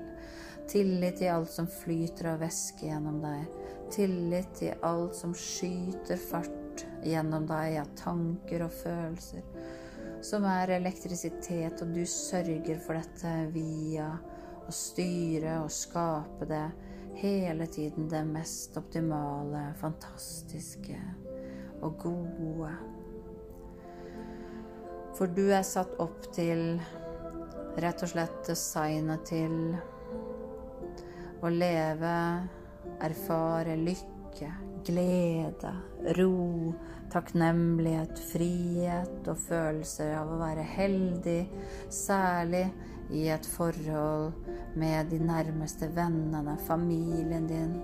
Tillit 0.69 1.21
i 1.21 1.29
alt 1.29 1.51
som 1.51 1.67
flyter 1.67 2.31
av 2.33 2.41
væske 2.41 2.87
gjennom 2.87 3.19
deg. 3.21 3.47
Tillit 3.93 4.63
i 4.63 4.71
alt 4.81 5.15
som 5.15 5.33
skyter 5.33 6.17
fart 6.17 6.85
gjennom 7.03 7.45
deg 7.49 7.77
av 7.81 7.91
tanker 7.99 8.63
og 8.65 8.71
følelser, 8.73 9.43
som 10.23 10.45
er 10.47 10.71
elektrisitet, 10.79 11.81
og 11.83 11.93
du 11.93 12.05
sørger 12.07 12.79
for 12.81 12.97
dette 12.97 13.33
via 13.53 14.07
å 14.63 14.73
styre 14.73 15.59
og 15.65 15.69
skape 15.73 16.47
det 16.49 16.65
hele 17.19 17.67
tiden 17.67 18.07
det 18.09 18.23
mest 18.25 18.79
optimale, 18.79 19.67
fantastiske 19.81 20.97
og 21.83 21.99
gode. 22.07 22.73
For 25.13 25.29
du 25.29 25.45
er 25.53 25.65
satt 25.65 25.93
opp 26.01 26.25
til 26.33 26.79
rett 27.81 28.01
og 28.05 28.09
slett 28.09 28.39
designet 28.47 29.25
til 29.29 29.53
å 31.43 31.51
leve, 31.51 32.15
erfare 33.03 33.75
lykke, 33.77 34.49
glede, 34.87 35.73
ro, 36.17 36.73
takknemlighet, 37.13 38.17
frihet 38.31 39.29
og 39.29 39.37
følelser 39.45 40.15
av 40.17 40.33
å 40.33 40.39
være 40.41 40.65
heldig, 40.73 41.41
særlig 41.93 42.65
i 43.13 43.27
et 43.29 43.45
forhold 43.53 44.33
med 44.79 45.11
de 45.13 45.19
nærmeste 45.21 45.91
vennene, 45.93 46.57
familien 46.67 47.45
din. 47.49 47.75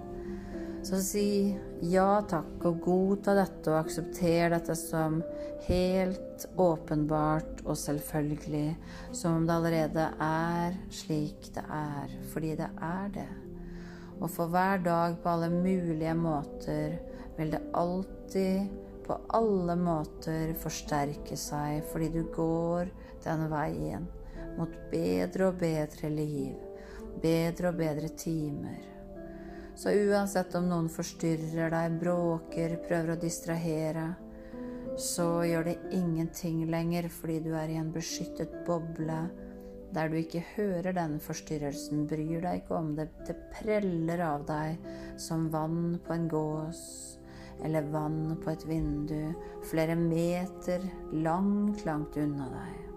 Så 0.83 1.01
si 1.03 1.57
ja 1.91 2.21
takk 2.23 2.63
og 2.65 2.77
godta 2.85 3.33
dette 3.35 3.71
og 3.71 3.81
aksepter 3.81 4.53
dette 4.53 4.75
som 4.79 5.19
helt 5.65 6.45
åpenbart 6.55 7.63
og 7.65 7.75
selvfølgelig, 7.77 8.77
som 9.11 9.41
om 9.41 9.47
det 9.47 9.57
allerede 9.57 10.05
er 10.23 10.77
slik 10.93 11.49
det 11.55 11.65
er, 11.67 12.13
fordi 12.31 12.53
det 12.61 12.69
er 12.79 13.11
det. 13.17 13.27
Og 14.19 14.31
for 14.31 14.51
hver 14.51 14.79
dag 14.83 15.17
på 15.19 15.33
alle 15.33 15.49
mulige 15.51 16.13
måter 16.15 16.95
vil 17.37 17.51
det 17.51 17.61
alltid 17.75 18.71
på 19.07 19.17
alle 19.35 19.75
måter 19.79 20.53
forsterke 20.61 21.37
seg 21.39 21.83
fordi 21.91 22.09
du 22.13 22.23
går 22.35 22.91
den 23.25 23.47
veien 23.51 24.07
mot 24.57 24.71
bedre 24.91 25.51
og 25.51 25.59
bedre 25.59 26.11
liv, 26.13 26.55
bedre 27.23 27.71
og 27.71 27.79
bedre 27.79 28.11
timer. 28.15 28.98
Så 29.79 29.93
uansett 29.95 30.55
om 30.59 30.65
noen 30.67 30.89
forstyrrer 30.91 31.71
deg, 31.71 31.93
bråker, 32.01 32.73
prøver 32.83 33.13
å 33.13 33.21
distrahere, 33.21 34.09
så 34.99 35.45
gjør 35.47 35.69
det 35.69 35.75
ingenting 35.95 36.65
lenger 36.67 37.07
fordi 37.13 37.37
du 37.45 37.53
er 37.55 37.71
i 37.71 37.77
en 37.79 37.93
beskyttet 37.95 38.57
boble 38.67 39.21
der 39.95 40.11
du 40.11 40.17
ikke 40.19 40.43
hører 40.57 40.91
denne 40.97 41.21
forstyrrelsen, 41.23 42.03
bryr 42.11 42.43
deg 42.43 42.59
ikke 42.59 42.75
om 42.75 42.91
det, 42.97 43.07
det 43.23 43.37
preller 43.55 44.19
av 44.25 44.43
deg 44.49 44.83
som 45.15 45.47
vann 45.53 45.95
på 46.03 46.13
en 46.17 46.27
gås 46.29 46.83
eller 47.63 47.87
vann 47.95 48.35
på 48.43 48.51
et 48.51 48.67
vindu 48.67 49.31
flere 49.71 49.95
meter 49.95 50.83
langt, 51.23 51.85
langt 51.87 52.19
unna 52.19 52.51
deg. 52.51 52.88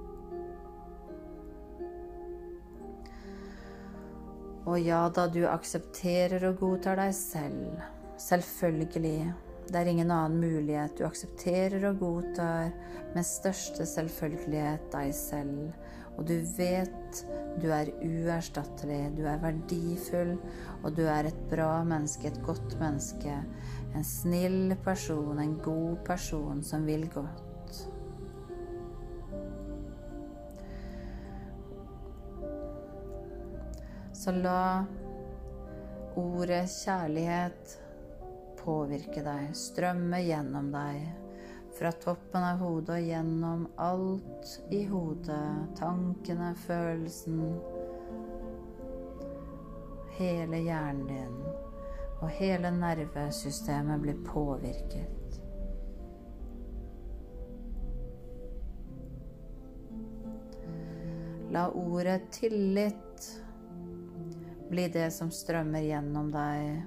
Og 4.67 4.79
ja 4.81 5.07
da, 5.15 5.27
du 5.27 5.43
aksepterer 5.49 6.45
og 6.51 6.61
godtar 6.61 7.01
deg 7.01 7.15
selv. 7.17 7.81
Selvfølgelig. 8.21 9.33
Det 9.73 9.79
er 9.79 9.89
ingen 9.91 10.11
annen 10.11 10.41
mulighet. 10.43 10.99
Du 10.99 11.07
aksepterer 11.07 11.89
og 11.91 11.99
godtar 12.03 12.71
med 13.15 13.27
største 13.27 13.87
selvfølgelighet 13.89 14.91
deg 14.95 15.15
selv 15.17 15.73
og 16.17 16.27
du 16.29 16.35
vet 16.57 17.23
du 17.61 17.69
er 17.73 17.91
uerstattelig, 18.01 19.13
du 19.17 19.25
er 19.29 19.41
verdifull, 19.43 20.35
og 20.83 20.97
du 20.97 21.03
er 21.09 21.29
et 21.29 21.41
bra 21.51 21.83
menneske, 21.85 22.29
et 22.29 22.41
godt 22.47 22.77
menneske. 22.81 23.37
En 23.93 24.07
snill 24.07 24.77
person, 24.85 25.41
en 25.41 25.59
god 25.65 26.01
person 26.07 26.63
som 26.65 26.87
vil 26.89 27.09
godt. 27.13 27.52
Så 34.23 34.31
la 34.33 34.85
ordet 36.15 36.69
kjærlighet 36.71 37.73
påvirke 38.61 39.25
deg, 39.27 39.49
strømme 39.59 40.21
gjennom 40.23 40.69
deg 40.71 41.09
fra 41.75 41.91
toppen 42.05 42.47
av 42.47 42.63
hodet 42.63 43.01
og 43.01 43.09
gjennom 43.09 43.65
alt 43.83 44.53
i 44.71 44.85
hodet. 44.87 45.75
Tankene, 45.75 46.53
følelsen. 46.69 47.43
Hele 50.21 50.63
hjernen 50.69 51.07
din 51.11 51.37
og 52.23 52.29
hele 52.39 52.71
nervesystemet 52.79 54.07
blir 54.07 54.23
påvirket. 54.29 55.41
La 61.51 61.67
ordet 61.75 62.21
tillit 62.39 63.43
bli 64.73 64.89
det 64.93 65.11
som 65.13 65.31
strømmer 65.31 65.85
gjennom 65.85 66.33
deg 66.33 66.83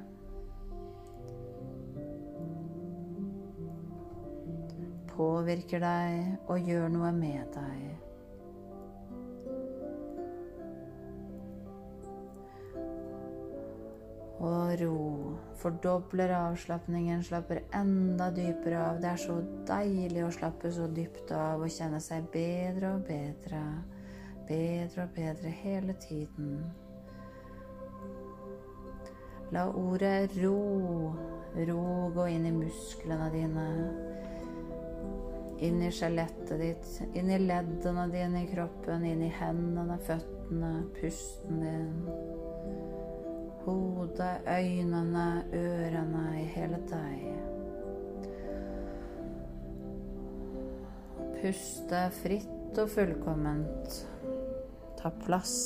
påvirker 5.15 5.79
deg 5.83 6.49
og 6.51 6.67
gjør 6.69 6.89
noe 6.91 7.11
med 7.15 7.55
deg. 7.55 7.83
Og 14.45 14.75
ro. 14.81 14.97
Fordobler 15.55 16.33
avslapningen, 16.35 17.23
slapper 17.23 17.63
enda 17.73 18.27
dypere 18.35 18.81
av. 18.91 18.99
Det 19.01 19.13
er 19.13 19.21
så 19.23 19.39
deilig 19.69 20.25
å 20.25 20.33
slappe 20.35 20.71
så 20.75 20.89
dypt 20.91 21.31
av 21.33 21.63
og 21.63 21.71
kjenne 21.71 22.01
seg 22.03 22.27
bedre 22.33 22.97
og 22.97 23.05
bedre. 23.07 23.61
Bedre 24.45 25.07
og 25.07 25.15
bedre 25.15 25.53
hele 25.63 25.95
tiden. 26.03 26.59
La 29.53 29.67
ordet 29.69 30.33
ro, 30.41 31.13
ro 31.67 31.85
gå 32.15 32.27
inn 32.33 32.47
i 32.49 32.53
musklene 32.55 33.29
dine 33.33 33.65
inn 35.63 35.81
i 35.81 35.91
skjelettet 35.91 36.59
ditt, 36.59 36.87
inn 37.15 37.29
i 37.31 37.39
leddene 37.39 38.07
dine 38.11 38.43
i 38.43 38.49
kroppen, 38.49 39.05
inn 39.07 39.23
i 39.23 39.31
hendene, 39.31 39.97
føttene, 40.07 40.71
pusten 40.97 41.61
din. 41.63 41.93
Hodet, 43.65 44.43
øynene, 44.45 45.27
ørene, 45.55 46.25
i 46.41 46.45
hele 46.53 46.81
deg. 46.91 47.23
Puste 51.39 52.03
fritt 52.21 52.81
og 52.81 52.91
fullkomment. 52.93 53.99
Ta 54.99 55.13
plass. 55.23 55.57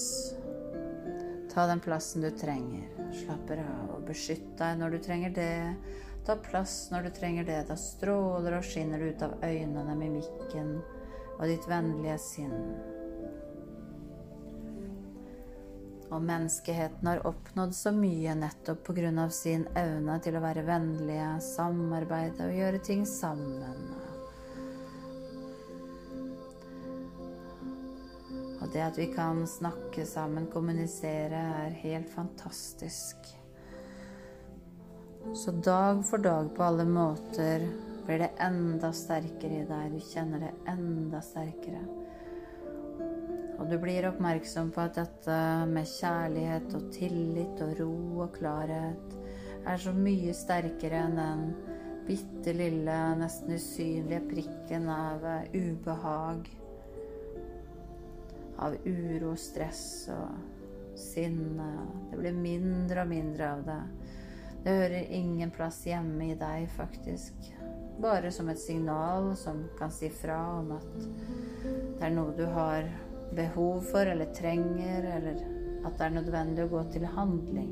Ta 1.52 1.68
den 1.68 1.84
plassen 1.84 2.24
du 2.24 2.32
trenger. 2.40 2.99
Slapper 3.16 3.64
av 3.64 3.96
og 3.96 4.06
beskytt 4.10 4.54
deg 4.60 4.78
når 4.80 4.96
du 4.96 5.00
trenger 5.04 5.34
det. 5.34 5.56
Ta 6.28 6.36
plass 6.38 6.90
når 6.94 7.08
du 7.08 7.12
trenger 7.18 7.48
det. 7.48 7.60
Da 7.70 7.78
stråler 7.80 8.60
og 8.60 8.66
skinner 8.66 9.02
det 9.02 9.16
ut 9.16 9.26
av 9.26 9.36
øynene, 9.44 9.98
mimikken 9.98 10.76
og 11.40 11.46
ditt 11.48 11.68
vennlige 11.70 12.18
sinn. 12.22 12.56
Og 16.10 16.24
menneskeheten 16.26 17.06
har 17.06 17.22
oppnådd 17.30 17.76
så 17.78 17.94
mye 17.94 18.34
nettopp 18.36 18.82
pga. 18.88 19.30
sin 19.30 19.68
evne 19.78 20.20
til 20.20 20.38
å 20.38 20.42
være 20.42 20.66
vennlige, 20.66 21.32
samarbeide 21.54 22.50
og 22.50 22.58
gjøre 22.58 22.80
ting 22.82 23.06
sammen. 23.06 23.99
Og 28.70 28.74
det 28.76 28.82
at 28.86 28.98
vi 29.02 29.08
kan 29.10 29.40
snakke 29.50 30.04
sammen, 30.06 30.44
kommunisere, 30.54 31.40
er 31.66 31.78
helt 31.82 32.12
fantastisk. 32.14 33.32
Så 35.34 35.56
dag 35.66 36.04
for 36.06 36.22
dag 36.22 36.52
på 36.54 36.68
alle 36.68 36.86
måter 36.86 37.66
blir 38.06 38.22
det 38.22 38.28
enda 38.46 38.92
sterkere 38.94 39.64
i 39.64 39.66
deg. 39.72 39.96
Du 39.96 40.06
kjenner 40.12 40.46
det 40.46 40.52
enda 40.70 41.24
sterkere. 41.26 41.82
Og 43.58 43.66
du 43.74 43.76
blir 43.82 44.12
oppmerksom 44.12 44.70
på 44.78 44.86
at 44.86 45.02
dette 45.02 45.42
med 45.74 45.90
kjærlighet 45.90 46.78
og 46.78 46.88
tillit 46.94 47.66
og 47.66 47.76
ro 47.82 47.92
og 48.28 48.38
klarhet 48.38 49.20
er 49.66 49.82
så 49.82 49.98
mye 49.98 50.38
sterkere 50.38 51.08
enn 51.08 51.18
den 51.18 51.46
bitte 52.06 52.54
lille, 52.54 53.02
nesten 53.18 53.58
usynlige 53.58 54.28
prikken 54.30 54.92
av 54.94 55.26
ubehag. 55.58 56.59
Av 58.60 58.76
uro, 58.86 59.36
stress 59.40 60.10
og 60.12 60.98
sinne. 61.00 61.70
Det 62.12 62.20
blir 62.20 62.36
mindre 62.36 63.06
og 63.06 63.12
mindre 63.12 63.52
av 63.54 63.66
det. 63.68 63.82
Det 64.64 64.76
hører 64.76 65.14
ingen 65.16 65.52
plass 65.56 65.86
hjemme 65.88 66.34
i 66.34 66.36
deg, 66.40 66.68
faktisk. 66.76 67.52
Bare 68.04 68.32
som 68.32 68.50
et 68.52 68.60
signal 68.60 69.32
som 69.40 69.64
kan 69.80 69.92
si 69.92 70.10
fra 70.12 70.40
om 70.60 70.74
at 70.76 70.98
det 72.00 72.08
er 72.08 72.16
noe 72.16 72.36
du 72.36 72.46
har 72.52 72.88
behov 73.36 73.86
for 73.92 74.08
eller 74.08 74.34
trenger, 74.36 75.08
eller 75.18 75.40
at 75.88 75.96
det 75.96 76.06
er 76.06 76.18
nødvendig 76.18 76.66
å 76.66 76.74
gå 76.74 76.84
til 76.96 77.08
handling. 77.16 77.72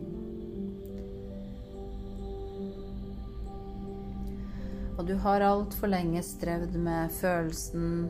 Og 4.97 5.03
du 5.05 5.13
har 5.21 5.43
altfor 5.45 5.91
lenge 5.91 6.23
strevd 6.25 6.73
med 6.81 7.11
følelsen 7.19 8.07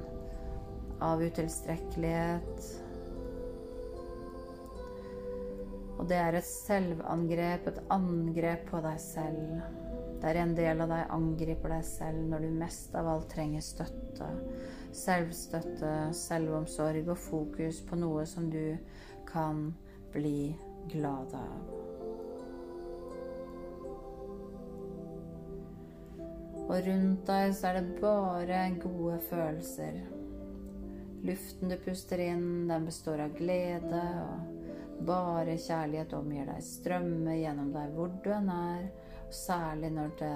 av 1.04 1.24
utilstrekkelighet. 1.24 2.70
Og 5.98 6.06
det 6.10 6.18
er 6.22 6.38
et 6.38 6.48
selvangrep, 6.48 7.68
et 7.72 7.84
angrep 7.94 8.68
på 8.70 8.82
deg 8.86 9.00
selv. 9.02 9.62
Der 10.22 10.42
en 10.42 10.56
del 10.58 10.82
av 10.82 10.90
deg 10.94 11.14
angriper 11.14 11.76
deg 11.78 11.86
selv 11.86 12.26
når 12.32 12.46
du 12.46 12.60
mest 12.62 12.96
av 12.98 13.10
alt 13.12 13.30
trenger 13.34 13.66
støtte 13.66 14.30
selvstøtte, 14.98 15.92
selvomsorg 16.16 17.10
og 17.12 17.20
fokus 17.22 17.82
på 17.86 18.00
noe 18.00 18.26
som 18.30 18.50
du 18.52 18.78
kan 19.28 19.72
bli 20.14 20.56
glad 20.92 21.36
av. 21.38 21.74
Og 26.68 26.84
rundt 26.84 27.28
deg 27.30 27.54
så 27.56 27.70
er 27.70 27.80
det 27.80 28.00
bare 28.02 28.64
gode 28.82 29.20
følelser. 29.30 30.17
Luften 31.26 31.70
du 31.70 31.78
puster 31.82 32.22
inn, 32.22 32.68
den 32.68 32.86
består 32.86 33.20
av 33.26 33.34
glede, 33.38 34.04
og 34.22 35.06
bare 35.08 35.58
kjærlighet 35.58 36.14
omgir 36.18 36.46
deg. 36.50 36.64
Strømmer 36.64 37.40
gjennom 37.40 37.72
deg 37.74 37.96
hvor 37.96 38.14
du 38.24 38.30
enn 38.34 38.52
er, 38.54 38.88
og 39.26 39.34
særlig 39.34 39.92
når 39.96 40.14
det 40.22 40.36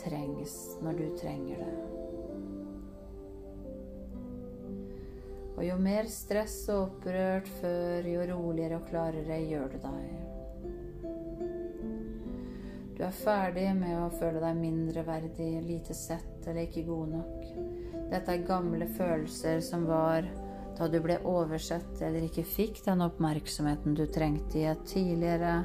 trengs, 0.00 0.56
når 0.82 1.00
du 1.00 1.06
trenger 1.20 1.64
det. 1.64 1.74
Og 5.60 5.66
jo 5.66 5.76
mer 5.76 6.08
stress 6.08 6.56
og 6.72 6.86
opprørt 6.86 7.48
før, 7.60 8.06
jo 8.08 8.24
roligere 8.30 8.78
og 8.80 8.86
klarere 8.88 9.42
gjør 9.44 9.74
du 9.74 9.78
deg. 9.82 10.30
Du 12.96 13.02
er 13.04 13.16
ferdig 13.16 13.66
med 13.76 13.96
å 13.96 14.08
føle 14.12 14.40
deg 14.40 14.56
mindreverdig, 14.60 15.52
lite 15.64 15.96
sett 15.96 16.48
eller 16.48 16.66
ikke 16.66 16.86
god 16.88 17.12
nok. 17.18 17.89
Dette 18.10 18.34
er 18.34 18.46
gamle 18.46 18.88
følelser 18.96 19.60
som 19.64 19.86
var 19.86 20.26
da 20.78 20.88
du 20.90 20.98
ble 21.04 21.18
oversett 21.28 22.00
eller 22.02 22.26
ikke 22.26 22.46
fikk 22.46 22.80
den 22.86 23.04
oppmerksomheten 23.04 23.94
du 23.98 24.06
trengte 24.10 24.58
i 24.62 24.66
et 24.70 24.82
tidligere 24.88 25.60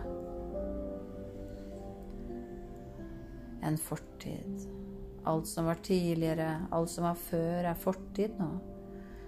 en 3.66 3.78
fortid. 3.82 4.68
Alt 5.26 5.48
som 5.50 5.66
var 5.66 5.82
tidligere, 5.82 6.68
alt 6.72 6.90
som 6.90 7.08
var 7.08 7.18
før, 7.18 7.66
er 7.66 7.82
fortid 7.82 8.38
nå 8.38 8.52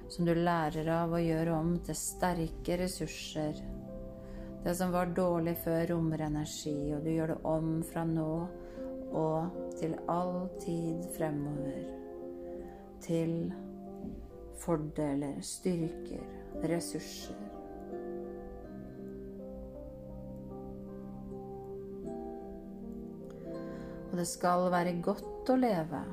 som 0.09 0.25
du 0.25 0.33
lærer 0.35 0.87
av 0.93 1.11
å 1.11 1.19
gjøre 1.19 1.55
om 1.57 1.73
til 1.83 1.97
sterke 1.99 2.77
ressurser. 2.79 3.59
Det 4.63 4.75
som 4.75 4.93
var 4.93 5.11
dårlig 5.15 5.57
før, 5.63 5.83
rommer 5.91 6.23
energi, 6.27 6.93
og 6.95 7.03
du 7.03 7.11
gjør 7.11 7.33
det 7.33 7.37
om 7.47 7.69
fra 7.87 8.05
nå 8.07 8.31
og 9.17 9.61
til 9.79 9.95
all 10.11 10.47
tid 10.63 11.05
fremover. 11.17 11.96
Til 13.03 13.53
fordeler, 14.57 15.37
styrker, 15.41 16.23
ressurser. 16.67 17.43
Og 24.07 24.15
det 24.17 24.25
skal 24.27 24.71
være 24.73 24.95
godt 25.03 25.51
å 25.53 25.59
leve 25.59 26.05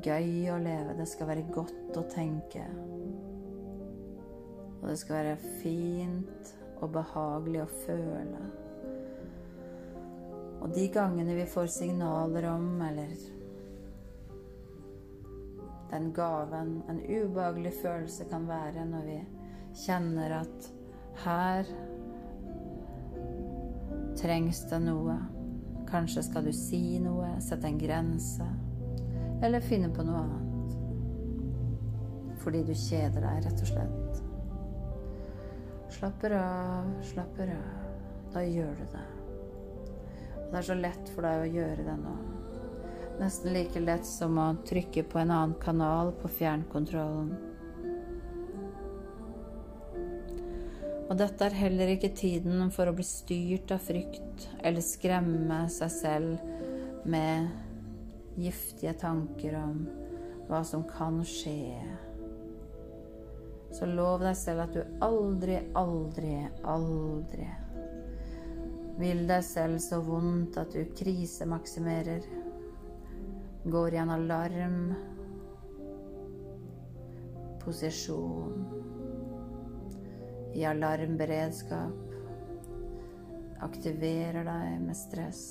gøy 0.00 0.48
å 0.52 0.58
leve. 0.62 0.96
Det 0.96 1.06
skal 1.08 1.30
være 1.30 1.46
godt 1.52 1.98
å 1.98 2.04
tenke. 2.10 2.64
Og 4.80 4.88
det 4.88 4.96
skal 4.98 5.18
være 5.20 5.36
fint 5.60 6.52
og 6.82 6.90
behagelig 6.96 7.62
å 7.62 7.70
føle. 7.84 8.42
Og 10.62 10.72
de 10.74 10.86
gangene 10.94 11.36
vi 11.36 11.46
får 11.50 11.70
signaler 11.74 12.48
om, 12.50 12.66
eller 12.86 13.14
den 15.92 16.12
gaven 16.16 16.82
en 16.88 17.00
ubehagelig 17.04 17.74
følelse 17.82 18.24
kan 18.30 18.46
være 18.48 18.84
når 18.88 19.02
vi 19.06 19.18
kjenner 19.84 20.38
at 20.40 20.68
her 21.24 21.68
trengs 24.16 24.62
det 24.70 24.80
noe. 24.86 25.16
Kanskje 25.88 26.22
skal 26.24 26.46
du 26.48 26.52
si 26.56 26.98
noe, 27.04 27.34
sette 27.44 27.68
en 27.68 27.80
grense. 27.80 28.46
Eller 29.44 29.60
finne 29.64 29.90
på 29.92 30.04
noe 30.06 30.22
annet. 30.22 30.76
Fordi 32.40 32.62
du 32.64 32.72
kjeder 32.72 33.20
deg, 33.20 33.44
rett 33.44 33.60
og 33.60 33.68
slett. 33.68 34.22
Slapper 35.92 36.36
av, 36.38 36.88
slapper 37.04 37.52
av. 37.52 37.80
Da 38.32 38.40
gjør 38.46 38.72
du 38.78 38.86
det. 38.94 39.08
Og 40.38 40.48
det 40.54 40.62
er 40.62 40.70
så 40.70 40.78
lett 40.78 41.12
for 41.12 41.28
deg 41.28 41.44
å 41.44 41.52
gjøre 41.58 41.84
det 41.84 41.98
nå. 42.00 42.14
Nesten 43.22 43.52
like 43.54 43.78
lett 43.78 44.06
som 44.06 44.34
å 44.42 44.48
trykke 44.66 45.04
på 45.06 45.20
en 45.20 45.30
annen 45.30 45.52
kanal 45.62 46.08
på 46.18 46.26
fjernkontrollen. 46.40 47.28
Og 51.06 51.12
dette 51.20 51.46
er 51.46 51.54
heller 51.54 51.92
ikke 51.92 52.10
tiden 52.18 52.72
for 52.74 52.90
å 52.90 52.96
bli 52.96 53.06
styrt 53.06 53.70
av 53.76 53.84
frykt 53.86 54.48
eller 54.58 54.82
skremme 54.82 55.60
seg 55.70 55.94
selv 55.94 57.06
med 57.06 57.46
giftige 58.42 58.96
tanker 58.98 59.54
om 59.60 59.84
hva 60.50 60.64
som 60.66 60.82
kan 60.90 61.22
skje. 61.22 61.78
Så 63.70 63.86
lov 63.86 64.26
deg 64.26 64.34
selv 64.40 64.66
at 64.66 64.74
du 64.74 64.82
aldri, 65.04 65.62
aldri, 65.78 66.40
aldri 66.66 67.46
vil 68.98 69.24
deg 69.28 69.44
selv 69.46 69.78
så 69.82 70.00
vondt 70.04 70.58
at 70.60 70.74
du 70.74 70.82
krisemaksimerer, 70.98 72.24
går 73.64 73.94
i 73.94 74.00
en 74.02 74.10
alarm, 74.10 74.94
posisjon, 77.62 78.64
i 80.54 80.64
alarmberedskap, 80.64 82.16
aktiverer 83.62 84.44
deg 84.44 84.82
med 84.82 84.98
stress. 84.98 85.44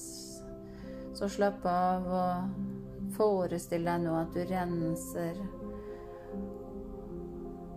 Så 1.15 1.29
slapp 1.31 1.65
av 1.67 2.11
og 2.11 2.69
Forestill 3.11 3.83
deg 3.87 4.03
nå 4.05 4.13
at 4.15 4.35
du 4.35 4.43
renser 4.47 5.39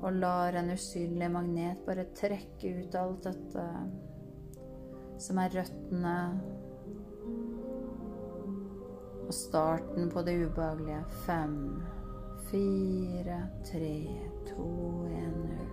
og 0.05 0.19
lar 0.21 0.55
en 0.61 0.71
usynlig 0.75 1.31
magnet 1.33 1.81
bare 1.87 2.05
trekke 2.17 2.75
ut 2.79 2.97
alt 3.01 3.25
dette 3.27 3.65
som 5.25 5.41
er 5.41 5.55
røttene 5.57 6.15
og 9.27 9.35
starten 9.35 10.11
på 10.13 10.23
det 10.23 10.37
ubehagelige. 10.47 11.01
Fem, 11.27 11.57
fire, 12.51 13.41
tre, 13.71 13.95
to, 14.51 14.69
en, 15.11 15.39
null. 15.49 15.71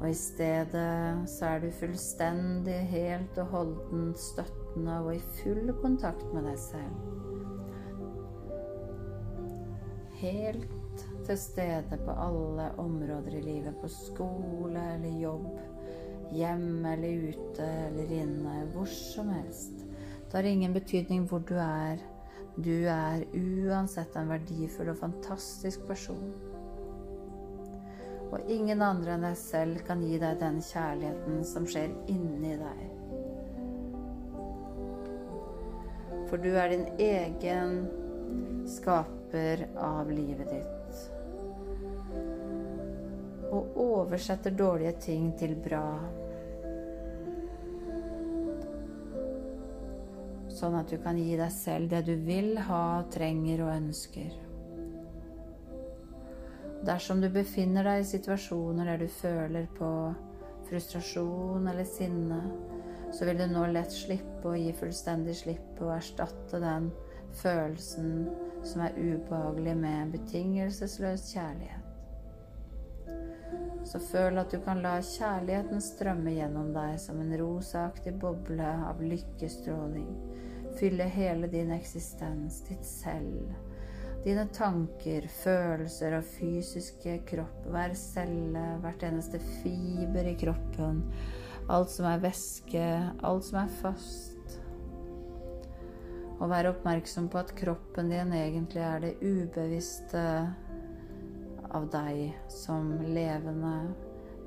Og 0.00 0.08
i 0.10 0.14
stedet 0.14 1.28
så 1.30 1.54
er 1.54 1.62
du 1.62 1.70
fullstendig, 1.78 2.80
helt 2.90 3.38
og 3.38 3.46
holdent 3.46 4.20
støttende 4.20 5.00
og 5.00 5.14
i 5.14 5.22
full 5.40 5.70
kontakt 5.80 6.26
med 6.34 6.50
deg 6.50 6.58
selv. 6.60 7.14
helt 10.24 11.04
til 11.26 11.38
stede 11.38 11.98
på 12.04 12.16
alle 12.26 12.70
områder 12.78 13.38
i 13.38 13.40
livet. 13.44 13.76
På 13.80 13.88
skole 13.88 14.82
eller 14.94 15.20
jobb 15.20 15.60
Hjemme 16.34 16.92
eller 16.92 17.28
ute 17.28 17.66
eller 17.86 18.12
inne, 18.16 18.54
hvor 18.72 18.88
som 18.90 19.28
helst. 19.28 19.84
Det 20.24 20.32
har 20.40 20.48
ingen 20.48 20.72
betydning 20.74 21.28
hvor 21.28 21.38
du 21.38 21.54
er. 21.54 22.00
Du 22.56 22.86
er 22.86 23.24
uansett 23.34 24.14
en 24.14 24.28
verdifull 24.30 24.92
og 24.92 25.00
fantastisk 25.00 25.82
person. 25.88 26.28
Og 28.30 28.50
ingen 28.50 28.82
andre 28.82 29.16
enn 29.16 29.26
deg 29.26 29.36
selv 29.38 29.82
kan 29.86 30.02
gi 30.06 30.20
deg 30.22 30.38
den 30.38 30.60
kjærligheten 30.62 31.42
som 31.46 31.66
skjer 31.66 31.90
inni 32.10 32.54
deg. 32.60 32.84
For 36.30 36.38
du 36.42 36.52
er 36.54 36.70
din 36.70 36.86
egen 37.02 37.76
skaper 38.70 39.66
av 39.74 40.10
livet 40.14 40.50
ditt. 40.54 41.02
Og 43.50 43.78
oversetter 43.82 44.54
dårlige 44.54 44.94
ting 45.10 45.32
til 45.38 45.58
bra. 45.58 45.88
Sånn 50.54 50.76
at 50.78 50.90
du 50.90 50.98
kan 51.02 51.18
gi 51.18 51.34
deg 51.38 51.50
selv 51.50 51.90
det 51.90 52.04
du 52.06 52.14
vil 52.26 52.54
ha, 52.68 53.02
trenger 53.10 53.64
og 53.64 53.72
ønsker. 53.74 54.36
Dersom 56.84 57.22
du 57.24 57.30
befinner 57.32 57.86
deg 57.86 58.02
i 58.02 58.06
situasjoner 58.06 58.92
der 58.92 59.02
du 59.02 59.08
føler 59.08 59.66
på 59.78 59.88
frustrasjon 60.68 61.66
eller 61.70 61.88
sinne, 61.88 62.40
så 63.14 63.26
vil 63.28 63.40
du 63.40 63.46
nå 63.50 63.64
lett 63.72 63.92
slippe 63.94 64.50
å 64.50 64.58
gi 64.58 64.72
fullstendig 64.76 65.36
slipp 65.38 65.80
og 65.80 65.94
erstatte 65.96 66.60
den 66.62 66.90
følelsen 67.40 68.28
som 68.64 68.84
er 68.84 68.98
ubehagelig 68.98 69.76
med 69.80 70.14
betingelsesløs 70.14 71.32
kjærlighet. 71.32 71.83
Så 73.84 74.00
føl 74.00 74.40
at 74.40 74.50
du 74.52 74.58
kan 74.64 74.80
la 74.84 74.96
kjærligheten 75.04 75.82
strømme 75.84 76.32
gjennom 76.38 76.72
deg 76.74 76.96
som 77.02 77.20
en 77.20 77.36
rosaaktig 77.38 78.14
boble 78.20 78.70
av 78.88 79.02
lykkestråling. 79.04 80.10
Fylle 80.78 81.06
hele 81.12 81.50
din 81.52 81.70
eksistens, 81.76 82.62
ditt 82.68 82.86
selv 82.88 83.52
Dine 84.24 84.46
tanker, 84.56 85.26
følelser 85.28 86.14
og 86.16 86.24
fysiske 86.24 87.18
kropp, 87.28 87.66
hver 87.68 87.92
celle, 87.98 88.62
hvert 88.80 89.02
eneste 89.04 89.36
fiber 89.60 90.24
i 90.30 90.32
kroppen, 90.40 91.02
alt 91.68 91.92
som 91.92 92.08
er 92.08 92.22
væske, 92.22 92.86
alt 93.20 93.44
som 93.44 93.58
er 93.60 93.74
fast. 93.82 94.54
Og 96.38 96.48
vær 96.48 96.70
oppmerksom 96.70 97.28
på 97.28 97.42
at 97.42 97.52
kroppen 97.58 98.08
din 98.14 98.32
egentlig 98.32 98.80
er 98.80 99.04
det 99.04 99.12
ubevisste 99.20 100.24
av 101.74 101.88
deg 101.92 102.34
som 102.48 102.92
levende 103.02 103.74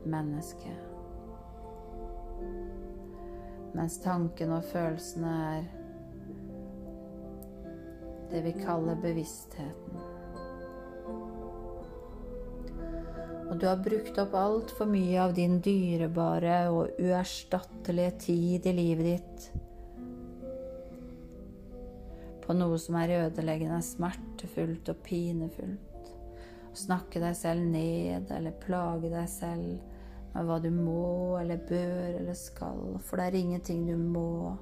menneske. 0.08 0.72
Mens 3.76 4.00
tankene 4.02 4.60
og 4.62 4.70
følelsene 4.72 5.34
er 5.52 5.68
det 8.32 8.44
vi 8.48 8.54
kaller 8.60 9.00
bevisstheten. 9.04 10.06
Og 13.48 13.56
du 13.60 13.68
har 13.68 13.80
brukt 13.80 14.18
opp 14.20 14.34
altfor 14.36 14.90
mye 14.92 15.22
av 15.24 15.36
din 15.36 15.62
dyrebare 15.64 16.58
og 16.72 17.00
uerstattelige 17.00 18.18
tid 18.26 18.68
i 18.68 18.76
livet 18.76 19.08
ditt 19.14 19.48
på 22.48 22.56
noe 22.56 22.78
som 22.80 22.96
er 22.96 23.12
ødeleggende, 23.26 23.82
smertefullt 23.84 24.88
og 24.94 25.00
pinefullt. 25.04 25.87
Snakke 26.78 27.22
deg 27.24 27.34
selv 27.38 27.66
ned 27.66 28.30
eller 28.34 28.54
plage 28.62 29.10
deg 29.10 29.30
selv 29.32 29.78
med 30.34 30.46
hva 30.46 30.60
du 30.62 30.70
må 30.70 31.38
eller 31.40 31.64
bør 31.66 32.20
eller 32.20 32.38
skal, 32.38 33.00
for 33.02 33.18
det 33.18 33.32
er 33.32 33.40
ingenting 33.40 33.88
du 33.88 33.96
må. 33.98 34.54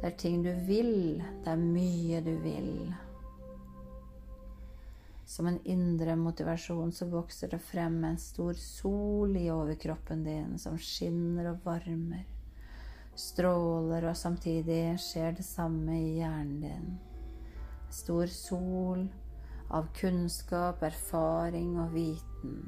Det 0.00 0.10
er 0.10 0.16
ting 0.18 0.42
du 0.42 0.50
vil. 0.66 1.22
Det 1.44 1.52
er 1.52 1.60
mye 1.60 2.18
du 2.26 2.32
vil. 2.42 2.72
Som 5.24 5.46
en 5.48 5.60
indre 5.64 6.16
motivasjon 6.20 6.90
så 6.92 7.06
vokser 7.08 7.54
det 7.54 7.62
frem 7.64 8.02
en 8.04 8.18
stor 8.20 8.58
sol 8.60 9.36
i 9.38 9.46
overkroppen 9.54 10.26
din 10.26 10.58
som 10.60 10.76
skinner 10.76 11.52
og 11.54 11.64
varmer, 11.64 12.26
stråler, 13.16 14.10
og 14.10 14.18
samtidig 14.18 14.98
skjer 15.00 15.38
det 15.38 15.46
samme 15.46 15.96
i 15.96 16.16
hjernen 16.18 16.60
din. 16.66 16.94
Stor 17.94 18.26
sol 18.26 19.06
av 19.74 19.90
kunnskap, 19.98 20.82
erfaring 20.86 21.74
og 21.82 21.94
viten 21.96 22.58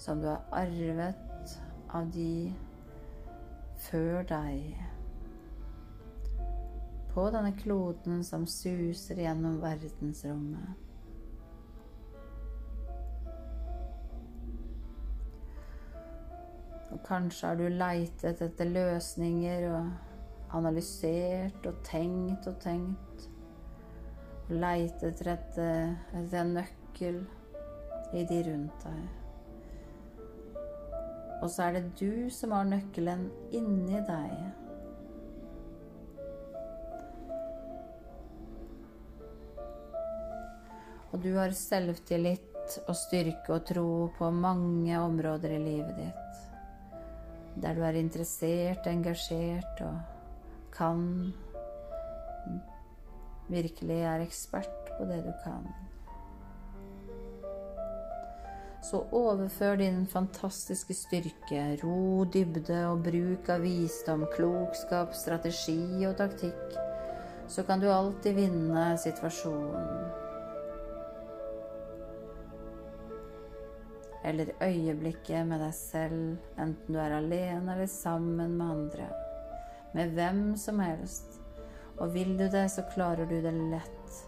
som 0.00 0.20
du 0.20 0.26
har 0.26 0.40
arvet 0.52 1.60
av 1.92 2.10
de 2.10 2.52
før 3.76 4.22
deg. 4.28 4.76
På 7.12 7.26
denne 7.34 7.52
kloden 7.58 8.22
som 8.24 8.46
suser 8.48 9.20
gjennom 9.20 9.58
verdensrommet. 9.60 10.86
Og 16.90 17.02
kanskje 17.06 17.50
har 17.50 17.58
du 17.60 17.66
leitet 17.68 18.40
etter 18.42 18.72
løsninger 18.72 19.68
og 19.74 20.56
analysert 20.56 21.66
og 21.66 21.84
tenkt 21.86 22.48
og 22.50 22.56
tenkt. 22.62 23.29
Og 24.50 24.56
leitet 24.58 25.20
etter, 25.22 25.92
etter 26.10 26.40
en 26.42 26.56
nøkkel 26.56 27.20
i 28.18 28.24
de 28.26 28.38
rundt 28.48 28.82
deg. 28.82 29.02
Og 31.40 31.46
så 31.48 31.68
er 31.68 31.78
det 31.78 31.92
du 32.00 32.26
som 32.34 32.52
har 32.52 32.66
nøkkelen 32.68 33.28
inni 33.56 34.00
deg. 34.08 34.32
Og 41.10 41.22
du 41.22 41.30
har 41.38 41.54
selvtillit 41.56 42.76
og 42.86 42.94
styrke 42.94 43.54
og 43.54 43.64
tro 43.66 43.90
på 44.18 44.30
mange 44.34 44.98
områder 44.98 45.56
i 45.56 45.62
livet 45.62 45.96
ditt. 45.98 46.42
Der 47.60 47.74
du 47.74 47.82
er 47.86 47.98
interessert, 47.98 48.86
engasjert 48.86 49.80
og 49.86 49.96
kan 50.74 51.32
Virkelig 53.50 54.02
er 54.06 54.26
ekspert 54.26 54.92
på 54.96 55.08
det 55.10 55.24
du 55.26 55.32
kan 55.44 55.66
så 58.82 59.02
overfør 59.12 59.76
din 59.76 60.06
fantastiske 60.08 60.94
styrke, 60.96 61.60
ro, 61.82 62.24
dybde 62.24 62.78
og 62.88 63.04
bruk 63.04 63.50
av 63.52 63.64
visdom, 63.64 64.24
klokskap, 64.34 65.12
strategi 65.14 66.06
og 66.08 66.16
taktikk, 66.18 66.78
så 67.50 67.64
kan 67.68 67.82
du 67.82 67.90
alltid 67.92 68.38
vinne 68.38 68.86
situasjonen. 68.98 70.08
Eller 74.24 74.52
øyeblikket 74.62 75.46
med 75.48 75.62
deg 75.64 75.76
selv, 75.76 76.24
enten 76.60 76.94
du 76.94 77.00
er 77.00 77.16
alene 77.16 77.76
eller 77.76 77.88
sammen 77.88 78.56
med 78.58 78.66
andre. 78.66 79.06
Med 79.94 80.12
hvem 80.16 80.42
som 80.60 80.80
helst. 80.82 81.39
Og 82.00 82.14
vil 82.14 82.36
du 82.38 82.48
det, 82.48 82.66
så 82.72 82.84
klarer 82.94 83.28
du 83.28 83.38
det 83.44 83.52
lett 83.52 84.26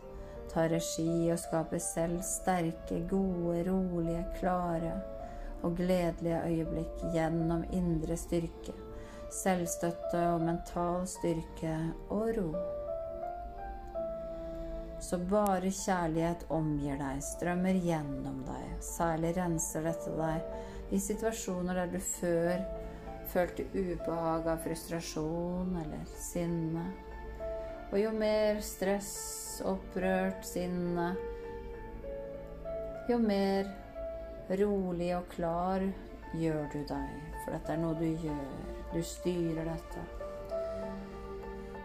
ta 0.53 0.67
regi 0.69 1.31
og 1.33 1.41
skape 1.41 1.81
selv 1.81 2.21
sterke, 2.27 3.01
gode, 3.11 3.63
rolige, 3.69 4.23
klare 4.37 4.99
og 5.63 5.77
gledelige 5.79 6.43
øyeblikk 6.49 7.05
gjennom 7.15 7.65
indre 7.73 8.17
styrke, 8.19 8.75
selvstøtte 9.33 10.21
og 10.35 10.45
mental 10.45 11.07
styrke 11.09 11.77
og 12.11 12.33
ro. 12.37 12.49
Så 15.03 15.19
bare 15.31 15.71
kjærlighet 15.73 16.45
omgir 16.55 16.99
deg, 17.01 17.23
strømmer 17.27 17.79
gjennom 17.83 18.43
deg. 18.47 18.69
Særlig 18.87 19.33
renser 19.39 19.89
dette 19.89 20.13
deg 20.19 20.95
i 20.95 21.01
situasjoner 21.03 21.81
der 21.81 21.91
du 21.91 21.99
før 22.21 22.61
følte 23.33 23.65
ubehag 23.73 24.47
av 24.53 24.61
frustrasjon 24.63 25.75
eller 25.81 26.05
sinne. 26.21 26.85
Og 27.93 27.99
jo 28.01 28.11
mer 28.17 28.63
stress 28.65 29.61
opprørt, 29.69 30.47
sinne, 30.49 31.13
jo 33.11 33.19
mer 33.21 33.69
rolig 34.57 35.11
og 35.17 35.29
klar 35.35 35.85
gjør 36.33 36.65
du 36.73 36.81
deg. 36.89 37.13
For 37.45 37.53
dette 37.53 37.75
er 37.75 37.81
noe 37.83 37.99
du 37.99 38.09
gjør. 38.09 38.59
Du 38.95 39.01
styrer 39.05 39.69
dette. 39.69 40.05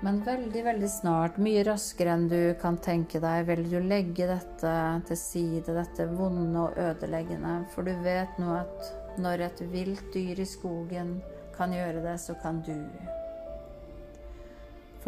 Men 0.05 0.19
veldig, 0.21 0.61
veldig 0.63 0.89
snart, 0.93 1.39
mye 1.41 1.63
raskere 1.65 2.13
enn 2.13 2.27
du 2.29 2.41
kan 2.61 2.77
tenke 2.85 3.19
deg, 3.19 3.47
vil 3.47 3.63
du 3.65 3.79
legge 3.81 4.27
dette 4.29 4.73
til 5.09 5.17
side, 5.17 5.73
dette 5.73 6.05
vonde 6.11 6.67
og 6.67 6.77
ødeleggende. 6.77 7.63
For 7.73 7.87
du 7.87 7.95
vet 8.05 8.37
nå 8.39 8.53
at 8.59 9.17
når 9.17 9.47
et 9.47 9.63
vilt 9.73 10.11
dyr 10.13 10.39
i 10.39 10.45
skogen 10.45 11.17
kan 11.57 11.73
gjøre 11.73 12.05
det, 12.05 12.19
så 12.21 12.37
kan 12.43 12.61
du. 12.61 12.77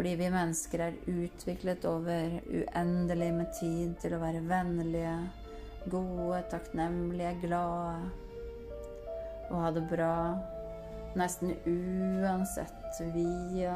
Fordi 0.00 0.14
vi 0.16 0.30
mennesker 0.32 0.80
er 0.80 0.94
utviklet 1.12 1.82
over 1.84 2.38
uendelig 2.48 3.26
med 3.36 3.50
tid 3.52 3.98
til 4.00 4.14
å 4.16 4.20
være 4.22 4.38
vennlige, 4.48 5.10
gode, 5.92 6.38
takknemlige, 6.48 7.34
glade. 7.42 8.06
og 9.50 9.58
ha 9.60 9.72
det 9.76 9.82
bra 9.90 10.14
nesten 11.20 11.52
uansett 11.68 13.02
via 13.12 13.74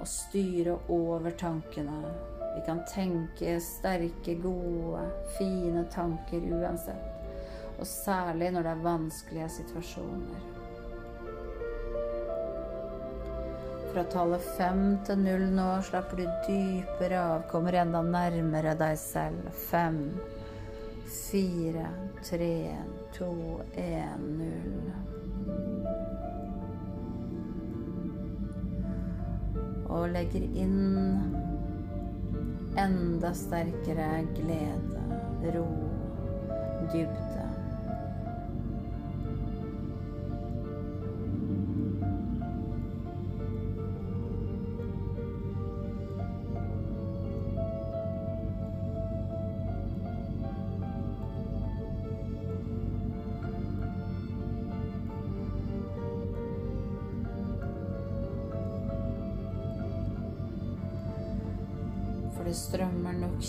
å 0.00 0.08
styre 0.08 0.78
over 0.88 1.36
tankene. 1.36 2.00
Vi 2.54 2.64
kan 2.64 2.80
tenke 2.88 3.58
sterke, 3.60 4.38
gode, 4.40 5.04
fine 5.36 5.84
tanker 5.92 6.48
uansett. 6.56 7.36
Og 7.76 7.84
særlig 7.84 8.54
når 8.56 8.64
det 8.64 8.76
er 8.78 8.84
vanskelige 8.88 9.52
situasjoner. 9.60 10.61
Fra 13.92 14.02
tallet 14.08 14.44
fem 14.56 14.78
til 15.04 15.18
null 15.20 15.42
nå 15.52 15.66
slapper 15.84 16.22
du 16.22 16.28
dypere 16.46 17.18
av, 17.20 17.42
kommer 17.50 17.76
enda 17.76 18.00
nærmere 18.00 18.72
deg 18.80 18.94
selv. 18.96 19.50
Fem, 19.68 19.98
fire, 21.12 21.90
tre, 22.24 22.72
to, 23.12 23.28
én, 23.76 24.22
null. 24.38 24.88
Og 29.92 30.08
legger 30.14 30.46
inn 30.64 30.80
enda 32.80 33.34
sterkere 33.36 34.08
glede, 34.38 35.04
ro, 35.52 35.68
dybde. 36.96 37.31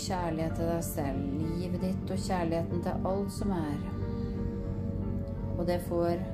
Kjærlighet 0.04 0.56
til 0.58 0.68
deg 0.68 0.84
selv, 0.84 1.20
livet 1.58 1.84
ditt 1.84 2.10
og 2.12 2.24
kjærligheten 2.26 2.82
til 2.84 3.06
alt 3.10 3.32
som 3.32 3.52
er. 3.56 3.84
Og 5.54 5.62
det 5.68 5.80
får 5.88 6.24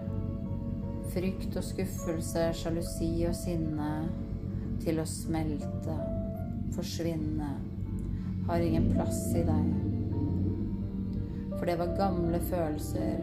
frykt 1.11 1.57
og 1.59 1.65
skuffelse, 1.67 2.47
sjalusi 2.55 3.11
og 3.29 3.35
sinne 3.37 3.91
til 4.83 5.01
å 5.03 5.07
smelte, 5.09 5.97
forsvinne, 6.75 7.51
har 8.49 8.65
ingen 8.65 8.91
plass 8.95 9.23
i 9.37 9.45
deg. 9.47 9.73
For 11.57 11.69
det 11.69 11.77
var 11.79 11.97
gamle 11.99 12.41
følelser 12.51 13.21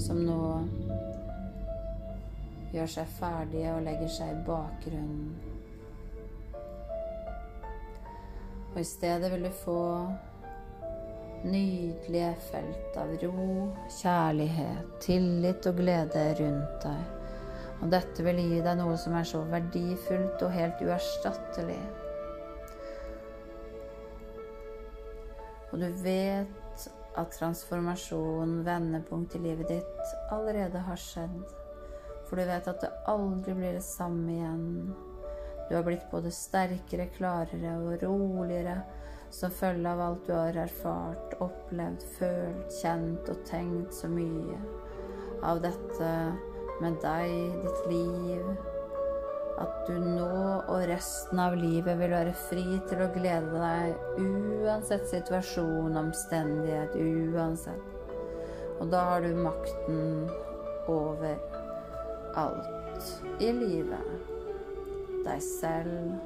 som 0.00 0.22
nå 0.24 0.40
gjør 2.72 2.90
seg 2.98 3.14
ferdige 3.18 3.74
og 3.74 3.84
legger 3.86 4.10
seg 4.12 4.32
i 4.32 4.42
bakgrunnen. 4.46 5.57
Og 8.72 8.80
i 8.80 8.86
stedet 8.86 9.30
vil 9.32 9.46
du 9.48 9.52
få 9.64 9.78
nydelige 11.44 12.32
felt 12.50 12.98
av 12.98 13.14
ro, 13.22 13.68
kjærlighet, 14.00 14.90
tillit 15.04 15.66
og 15.70 15.78
glede 15.78 16.24
rundt 16.40 16.82
deg. 16.84 17.14
Og 17.78 17.92
dette 17.92 18.24
vil 18.26 18.40
gi 18.42 18.60
deg 18.64 18.78
noe 18.80 18.96
som 18.98 19.14
er 19.14 19.26
så 19.28 19.44
verdifullt 19.46 20.42
og 20.42 20.54
helt 20.54 20.82
uerstattelig. 20.82 21.80
Og 25.68 25.78
du 25.82 25.88
vet 26.02 26.88
at 27.18 27.34
transformasjon, 27.34 28.60
vendepunkt 28.66 29.36
i 29.36 29.42
livet 29.42 29.70
ditt, 29.70 30.14
allerede 30.34 30.82
har 30.86 30.98
skjedd. 31.02 31.54
For 32.28 32.38
du 32.38 32.44
vet 32.48 32.66
at 32.70 32.82
det 32.82 32.90
aldri 33.08 33.54
blir 33.56 33.78
det 33.78 33.84
samme 33.84 34.32
igjen. 34.34 34.66
Du 35.68 35.74
har 35.76 35.84
blitt 35.84 36.06
både 36.10 36.30
sterkere, 36.32 37.10
klarere 37.16 37.74
og 37.82 38.02
roligere 38.02 38.78
som 39.30 39.52
følge 39.52 39.90
av 39.90 40.00
alt 40.00 40.24
du 40.26 40.32
har 40.32 40.56
erfart, 40.56 41.34
opplevd, 41.44 42.04
følt, 42.16 42.72
kjent 42.80 43.28
og 43.28 43.42
tenkt 43.48 43.92
så 43.92 44.08
mye 44.08 44.56
av 45.44 45.60
dette 45.62 46.12
med 46.80 46.96
deg, 47.02 47.34
ditt 47.66 47.90
liv. 47.92 48.48
At 49.58 49.88
du 49.88 49.96
nå 49.98 50.30
og 50.70 50.84
resten 50.88 51.40
av 51.42 51.56
livet 51.58 51.98
vil 51.98 52.14
være 52.14 52.34
fri 52.46 52.64
til 52.88 53.02
å 53.02 53.10
glede 53.12 53.58
deg 53.58 54.22
uansett 54.22 55.08
situasjon, 55.10 55.98
omstendighet, 55.98 56.94
uansett. 57.34 58.14
Og 58.78 58.88
da 58.94 59.02
har 59.10 59.26
du 59.26 59.34
makten 59.34 60.28
over 60.88 61.36
alt 62.38 63.42
i 63.42 63.50
livet 63.52 64.37
deg 65.28 65.44
selv. 65.44 66.18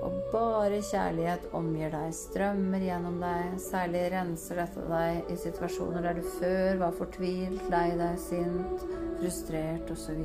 Og 0.00 0.14
bare 0.32 0.78
kjærlighet 0.80 1.50
omgir 1.56 1.92
deg, 1.92 2.12
strømmer 2.16 2.80
gjennom 2.86 3.18
deg. 3.20 3.58
Særlig 3.60 4.06
renser 4.14 4.62
dette 4.62 4.84
deg 4.88 5.28
i 5.32 5.36
situasjoner 5.42 6.06
der 6.06 6.20
du 6.20 6.24
før 6.38 6.80
var 6.86 6.96
fortvilt, 6.96 7.66
lei 7.72 7.90
deg, 8.00 8.16
sint, 8.22 8.86
frustrert 9.20 9.92
osv. 9.92 10.22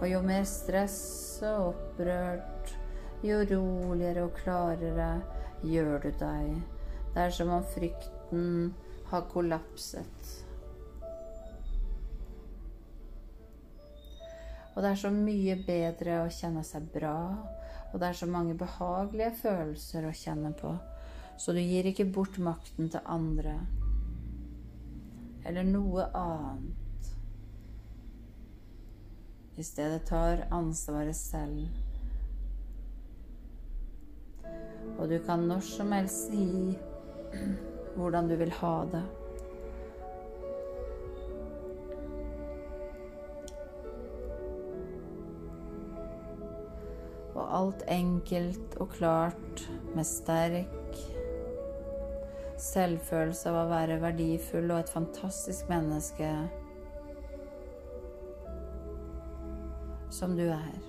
Og 0.00 0.06
jo 0.08 0.20
mer 0.26 0.46
stress 0.48 0.98
og 1.46 1.70
opprørt, 1.74 2.74
jo 3.22 3.38
roligere 3.52 4.26
og 4.26 4.36
klarere 4.40 5.10
gjør 5.62 6.06
du 6.06 6.12
deg. 6.18 6.54
Det 7.14 7.26
er 7.26 7.34
som 7.36 7.50
om 7.54 7.66
frykten 7.74 8.72
har 9.10 9.26
kollapset. 9.30 10.49
Og 14.74 14.82
det 14.82 14.92
er 14.92 15.00
så 15.02 15.10
mye 15.14 15.56
bedre 15.66 16.22
å 16.22 16.30
kjenne 16.32 16.62
seg 16.66 16.86
bra, 16.94 17.16
og 17.90 17.98
det 17.98 18.10
er 18.10 18.18
så 18.20 18.28
mange 18.30 18.54
behagelige 18.58 19.34
følelser 19.42 20.06
å 20.06 20.14
kjenne 20.14 20.52
på, 20.56 20.72
så 21.40 21.54
du 21.56 21.60
gir 21.62 21.88
ikke 21.90 22.06
bort 22.14 22.38
makten 22.38 22.90
til 22.92 23.02
andre 23.08 23.58
eller 25.44 25.64
noe 25.64 26.04
annet. 26.14 27.10
I 29.56 29.64
stedet 29.64 30.04
tar 30.08 30.46
ansvaret 30.54 31.16
selv. 31.16 31.66
Og 34.98 35.08
du 35.08 35.16
kan 35.24 35.46
når 35.48 35.64
som 35.64 35.92
helst 35.96 36.30
si 36.30 36.76
hvordan 37.96 38.28
du 38.30 38.36
vil 38.40 38.52
ha 38.60 38.74
det. 38.92 39.02
Alt 47.54 47.82
enkelt 47.88 48.76
og 48.80 48.94
klart 48.96 49.64
med 49.94 50.06
sterk 50.06 50.98
selvfølelse 52.60 53.48
av 53.50 53.58
å 53.62 53.68
være 53.70 54.00
verdifull 54.02 54.70
og 54.70 54.82
et 54.82 54.92
fantastisk 54.92 55.68
menneske 55.70 56.28
som 60.10 60.34
du 60.36 60.44
er, 60.50 60.80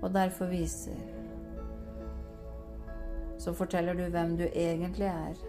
og 0.00 0.12
derfor 0.14 0.48
viser. 0.48 0.96
Så 3.42 3.52
forteller 3.56 3.98
du 3.98 4.06
hvem 4.08 4.36
du 4.38 4.46
egentlig 4.46 5.10
er. 5.10 5.40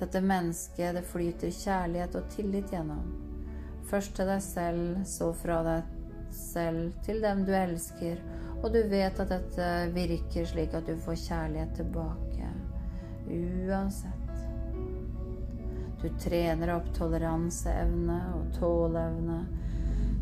Dette 0.00 0.22
mennesket 0.24 0.94
det 0.96 1.02
flyter 1.04 1.52
kjærlighet 1.52 2.14
og 2.16 2.30
tillit 2.32 2.70
gjennom. 2.72 3.10
Først 3.90 4.14
til 4.16 4.30
deg 4.30 4.44
selv, 4.44 5.02
så 5.04 5.32
fra 5.36 5.58
deg 5.66 5.90
selv 6.32 6.94
til 7.04 7.20
dem 7.20 7.42
du 7.44 7.52
elsker, 7.58 8.22
og 8.60 8.72
du 8.74 8.80
vet 8.90 9.20
at 9.22 9.30
dette 9.32 9.68
virker 9.94 10.48
slik 10.48 10.74
at 10.76 10.88
du 10.88 10.96
får 11.00 11.16
kjærlighet 11.24 11.76
tilbake. 11.80 12.50
Uansett. 13.30 14.16
Du 16.00 16.08
trener 16.20 16.74
opp 16.74 16.88
toleranseevne 16.96 18.18
og 18.36 18.52
tåleevne 18.56 19.40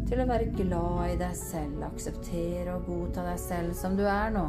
til 0.09 0.23
å 0.23 0.27
være 0.29 0.51
glad 0.57 1.13
i 1.13 1.19
deg 1.21 1.35
selv, 1.39 1.83
akseptere 1.87 2.75
og 2.75 2.89
godta 2.89 3.27
deg 3.29 3.39
selv 3.43 3.77
som 3.79 3.95
du 3.99 4.05
er 4.09 4.33
nå. 4.35 4.47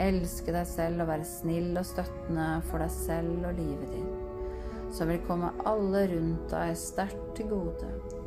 Elske 0.00 0.54
deg 0.54 0.68
selv 0.70 1.02
og 1.02 1.10
være 1.10 1.26
snill 1.26 1.72
og 1.74 1.86
støttende 1.88 2.48
for 2.68 2.82
deg 2.84 2.94
selv 2.94 3.48
og 3.48 3.58
livet 3.58 3.94
ditt, 3.96 4.46
som 4.94 5.10
vil 5.10 5.22
komme 5.26 5.50
alle 5.66 6.06
rundt 6.12 6.50
deg 6.54 6.78
sterkt 6.78 7.34
til 7.38 7.50
gode. 7.50 8.19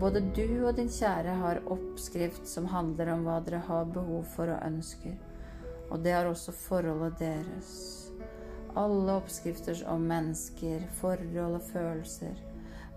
Både 0.00 0.20
du 0.34 0.66
og 0.66 0.74
din 0.76 0.90
kjære 0.90 1.36
har 1.38 1.60
oppskrift 1.70 2.48
som 2.50 2.66
handler 2.72 3.12
om 3.12 3.22
hva 3.26 3.38
dere 3.46 3.62
har 3.68 3.92
behov 3.94 4.24
for 4.34 4.50
og 4.50 4.64
ønsker, 4.66 5.14
og 5.90 6.02
det 6.02 6.16
har 6.16 6.26
også 6.26 6.54
forholdet 6.56 7.20
deres. 7.20 7.74
Alle 8.74 9.14
oppskrifter 9.20 9.84
om 9.86 10.02
mennesker, 10.10 10.82
forhold 10.98 11.60
og 11.60 11.62
følelser 11.68 12.40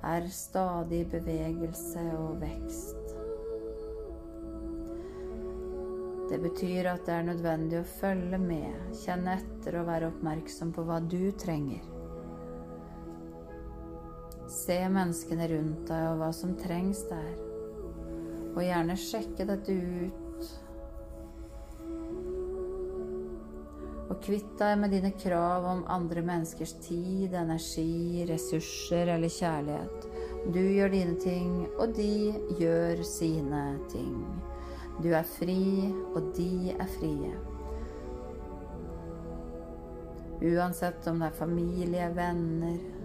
er 0.04 0.26
stadig 0.34 1.04
bevegelse 1.12 2.02
og 2.18 2.42
vekst. 2.42 3.14
Det 6.28 6.40
betyr 6.44 6.90
at 6.92 7.06
det 7.06 7.14
er 7.14 7.30
nødvendig 7.30 7.78
å 7.80 7.92
følge 8.02 8.42
med, 8.42 8.74
kjenne 9.04 9.38
etter 9.38 9.78
og 9.80 9.88
være 9.88 10.10
oppmerksom 10.12 10.74
på 10.76 10.84
hva 10.90 10.98
du 11.00 11.30
trenger. 11.40 11.97
Se 14.48 14.78
menneskene 14.88 15.48
rundt 15.52 15.90
deg 15.90 16.06
og 16.08 16.22
hva 16.22 16.30
som 16.36 16.54
trengs 16.60 17.02
der. 17.10 17.36
Og 18.56 18.62
gjerne 18.64 18.96
sjekke 19.00 19.46
dette 19.50 19.76
ut. 19.76 20.48
Og 24.08 24.16
kvitt 24.24 24.54
deg 24.56 24.78
med 24.80 24.96
dine 24.96 25.12
krav 25.20 25.68
om 25.68 25.84
andre 25.92 26.24
menneskers 26.24 26.78
tid, 26.86 27.36
energi, 27.36 28.24
ressurser 28.30 29.12
eller 29.18 29.32
kjærlighet. 29.36 30.08
Du 30.56 30.62
gjør 30.64 30.96
dine 30.96 31.18
ting, 31.20 31.54
og 31.76 31.92
de 31.98 32.32
gjør 32.56 33.04
sine 33.04 33.66
ting. 33.92 34.16
Du 35.04 35.12
er 35.12 35.28
fri, 35.28 35.92
og 36.16 36.32
de 36.40 36.72
er 36.72 36.88
frie. 36.96 37.36
Uansett 40.48 41.04
om 41.12 41.20
det 41.20 41.34
er 41.34 41.42
familie, 41.42 42.08
venner 42.16 42.97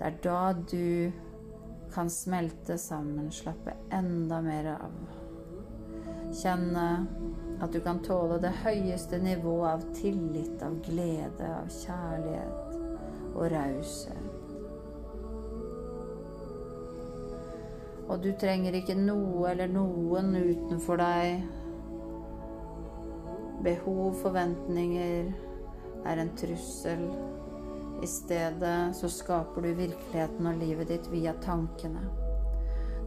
Det 0.00 0.06
er 0.06 0.14
da 0.24 0.52
du 0.56 1.12
kan 1.92 2.08
smelte 2.10 2.78
sammen, 2.80 3.26
slappe 3.28 3.74
enda 3.92 4.38
mer 4.40 4.70
av. 4.72 4.94
Kjenne 6.32 6.86
at 7.60 7.74
du 7.74 7.82
kan 7.84 7.98
tåle 8.00 8.38
det 8.40 8.54
høyeste 8.62 9.18
nivået 9.20 9.66
av 9.74 9.82
tillit, 9.98 10.62
av 10.64 10.78
glede, 10.86 11.50
av 11.52 11.68
kjærlighet 11.82 13.34
og 13.34 13.44
raushet. 13.52 14.30
Og 18.08 18.24
du 18.24 18.30
trenger 18.40 18.78
ikke 18.80 18.96
noe 18.96 19.50
eller 19.52 19.68
noen 19.68 20.32
utenfor 20.32 20.96
deg. 21.02 21.44
Behov, 23.68 24.16
forventninger 24.24 25.28
er 26.08 26.24
en 26.24 26.32
trussel. 26.40 27.04
I 28.02 28.06
stedet 28.06 28.96
så 28.96 29.08
skaper 29.08 29.62
du 29.62 29.74
virkeligheten 29.74 30.46
og 30.48 30.56
livet 30.62 30.88
ditt 30.88 31.08
via 31.12 31.34
tankene. 31.44 32.00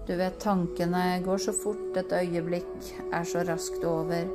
Du 0.07 0.13
vet 0.19 0.39
tankene 0.39 1.21
går 1.25 1.39
så 1.41 1.53
fort 1.55 1.97
et 1.97 2.13
øyeblikk 2.13 2.91
er 3.09 3.25
så 3.25 3.41
raskt 3.47 3.85
over 3.87 4.27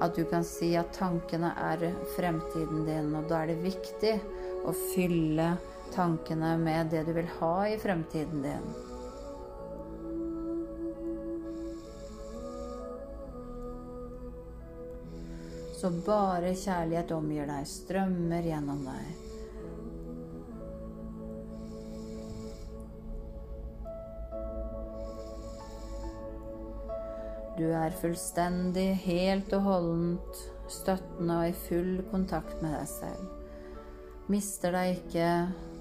at 0.00 0.14
du 0.16 0.22
kan 0.30 0.46
si 0.46 0.70
at 0.78 0.94
tankene 0.94 1.50
er 1.58 1.88
fremtiden 2.14 2.86
din, 2.86 3.10
og 3.18 3.26
da 3.28 3.42
er 3.42 3.52
det 3.52 3.64
viktig 3.66 4.14
å 4.64 4.74
fylle 4.94 5.56
tankene 5.92 6.54
med 6.62 6.92
det 6.94 7.04
du 7.08 7.12
vil 7.18 7.28
ha 7.40 7.54
i 7.68 7.76
fremtiden 7.82 8.46
din. 8.46 8.68
Så 15.78 15.92
bare 16.06 16.56
kjærlighet 16.58 17.12
omgir 17.14 17.46
deg, 17.46 17.66
strømmer 17.70 18.46
gjennom 18.54 18.86
deg. 18.86 19.27
Du 27.58 27.64
er 27.74 27.90
fullstendig, 27.98 28.92
helt 29.02 29.50
og 29.56 29.64
holdent 29.66 30.42
støttende 30.70 31.40
og 31.40 31.48
i 31.48 31.54
full 31.66 31.96
kontakt 32.12 32.60
med 32.62 32.70
deg 32.76 32.86
selv. 32.86 33.24
Mister 34.30 34.76
deg 34.76 34.98
ikke, 34.98 35.30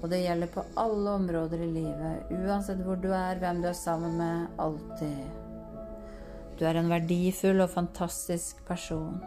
og 0.02 0.08
det 0.10 0.24
gjelder 0.24 0.50
på 0.56 0.64
alle 0.80 1.14
områder 1.20 1.62
i 1.62 1.68
livet, 1.76 2.32
uansett 2.34 2.82
hvor 2.82 2.98
du 2.98 3.12
er, 3.12 3.38
hvem 3.38 3.60
du 3.62 3.68
er 3.70 3.78
sammen 3.78 4.16
med, 4.18 4.48
alltid. 4.58 5.20
Du 6.58 6.64
er 6.66 6.80
en 6.80 6.90
verdifull 6.90 7.62
og 7.62 7.70
fantastisk 7.70 8.64
person. 8.66 9.20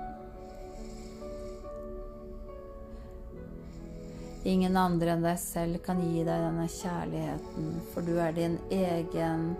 Ingen 4.49 4.75
andre 4.81 5.15
enn 5.15 5.23
deg 5.23 5.39
selv 5.39 5.85
kan 5.85 6.03
gi 6.03 6.25
deg 6.25 6.49
denne 6.49 6.67
kjærligheten, 6.81 7.71
for 7.93 8.03
du 8.03 8.17
er 8.19 8.35
din 8.35 8.59
egen 8.75 9.53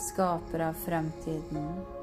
skaper 0.00 0.70
av 0.70 0.80
fremtiden. 0.86 1.97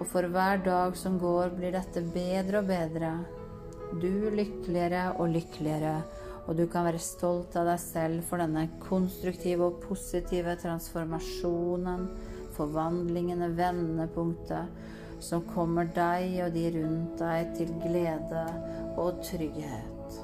Og 0.00 0.08
for 0.08 0.24
hver 0.32 0.62
dag 0.64 0.96
som 0.96 1.18
går, 1.20 1.52
blir 1.58 1.74
dette 1.76 2.00
bedre 2.14 2.62
og 2.62 2.70
bedre. 2.70 3.12
Du 4.00 4.30
lykkeligere 4.32 5.10
og 5.20 5.34
lykkeligere, 5.34 5.98
og 6.46 6.56
du 6.56 6.64
kan 6.72 6.86
være 6.88 7.02
stolt 7.04 7.56
av 7.60 7.68
deg 7.68 7.80
selv 7.82 8.24
for 8.30 8.40
denne 8.40 8.64
konstruktive 8.80 9.68
og 9.68 9.82
positive 9.84 10.56
transformasjonen, 10.62 12.06
forvandlingene, 12.56 13.52
vendepunktet 13.58 15.20
som 15.20 15.44
kommer 15.52 15.90
deg 15.94 16.38
og 16.46 16.54
de 16.56 16.66
rundt 16.78 17.20
deg 17.20 17.52
til 17.58 17.74
glede 17.84 18.44
og 18.96 19.20
trygghet. 19.26 20.22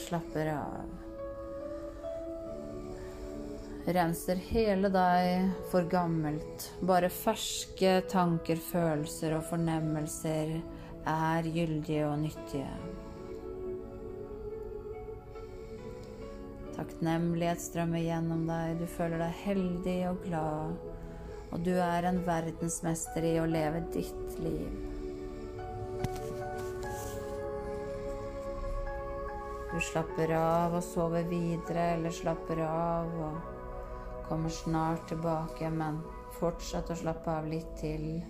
Slapper 0.00 0.50
av. 0.56 0.99
Renser 3.86 4.36
hele 4.50 4.90
deg 4.92 5.50
for 5.70 5.88
gammelt. 5.90 6.66
Bare 6.84 7.08
ferske 7.12 8.00
tanker, 8.10 8.60
følelser 8.60 9.38
og 9.38 9.46
fornemmelser 9.48 10.56
er 11.08 11.48
gyldige 11.48 12.04
og 12.08 12.18
nyttige. 12.26 12.68
Takknemlighet 16.76 17.60
strømmer 17.60 18.04
gjennom 18.04 18.46
deg. 18.48 18.78
Du 18.80 18.86
føler 18.88 19.24
deg 19.24 19.44
heldig 19.44 19.98
og 20.12 20.24
glad 20.28 20.80
og 21.50 21.60
du 21.66 21.72
er 21.82 22.06
en 22.06 22.20
verdensmester 22.26 23.26
i 23.26 23.36
å 23.42 23.46
leve 23.50 23.82
ditt 23.94 24.38
liv. 24.42 24.70
Du 29.70 29.78
slapper 29.86 30.34
av 30.34 30.74
og 30.78 30.84
sover 30.84 31.26
videre, 31.30 31.94
eller 31.96 32.14
slapper 32.14 32.62
av 32.66 33.16
og 33.26 33.59
kommer 34.30 34.48
snart 34.48 35.08
tilbake, 35.08 35.70
men 35.70 35.96
fortsett 36.38 36.90
å 36.90 36.96
slappe 36.96 37.32
av 37.34 37.48
litt 37.50 37.72
til. 37.80 38.20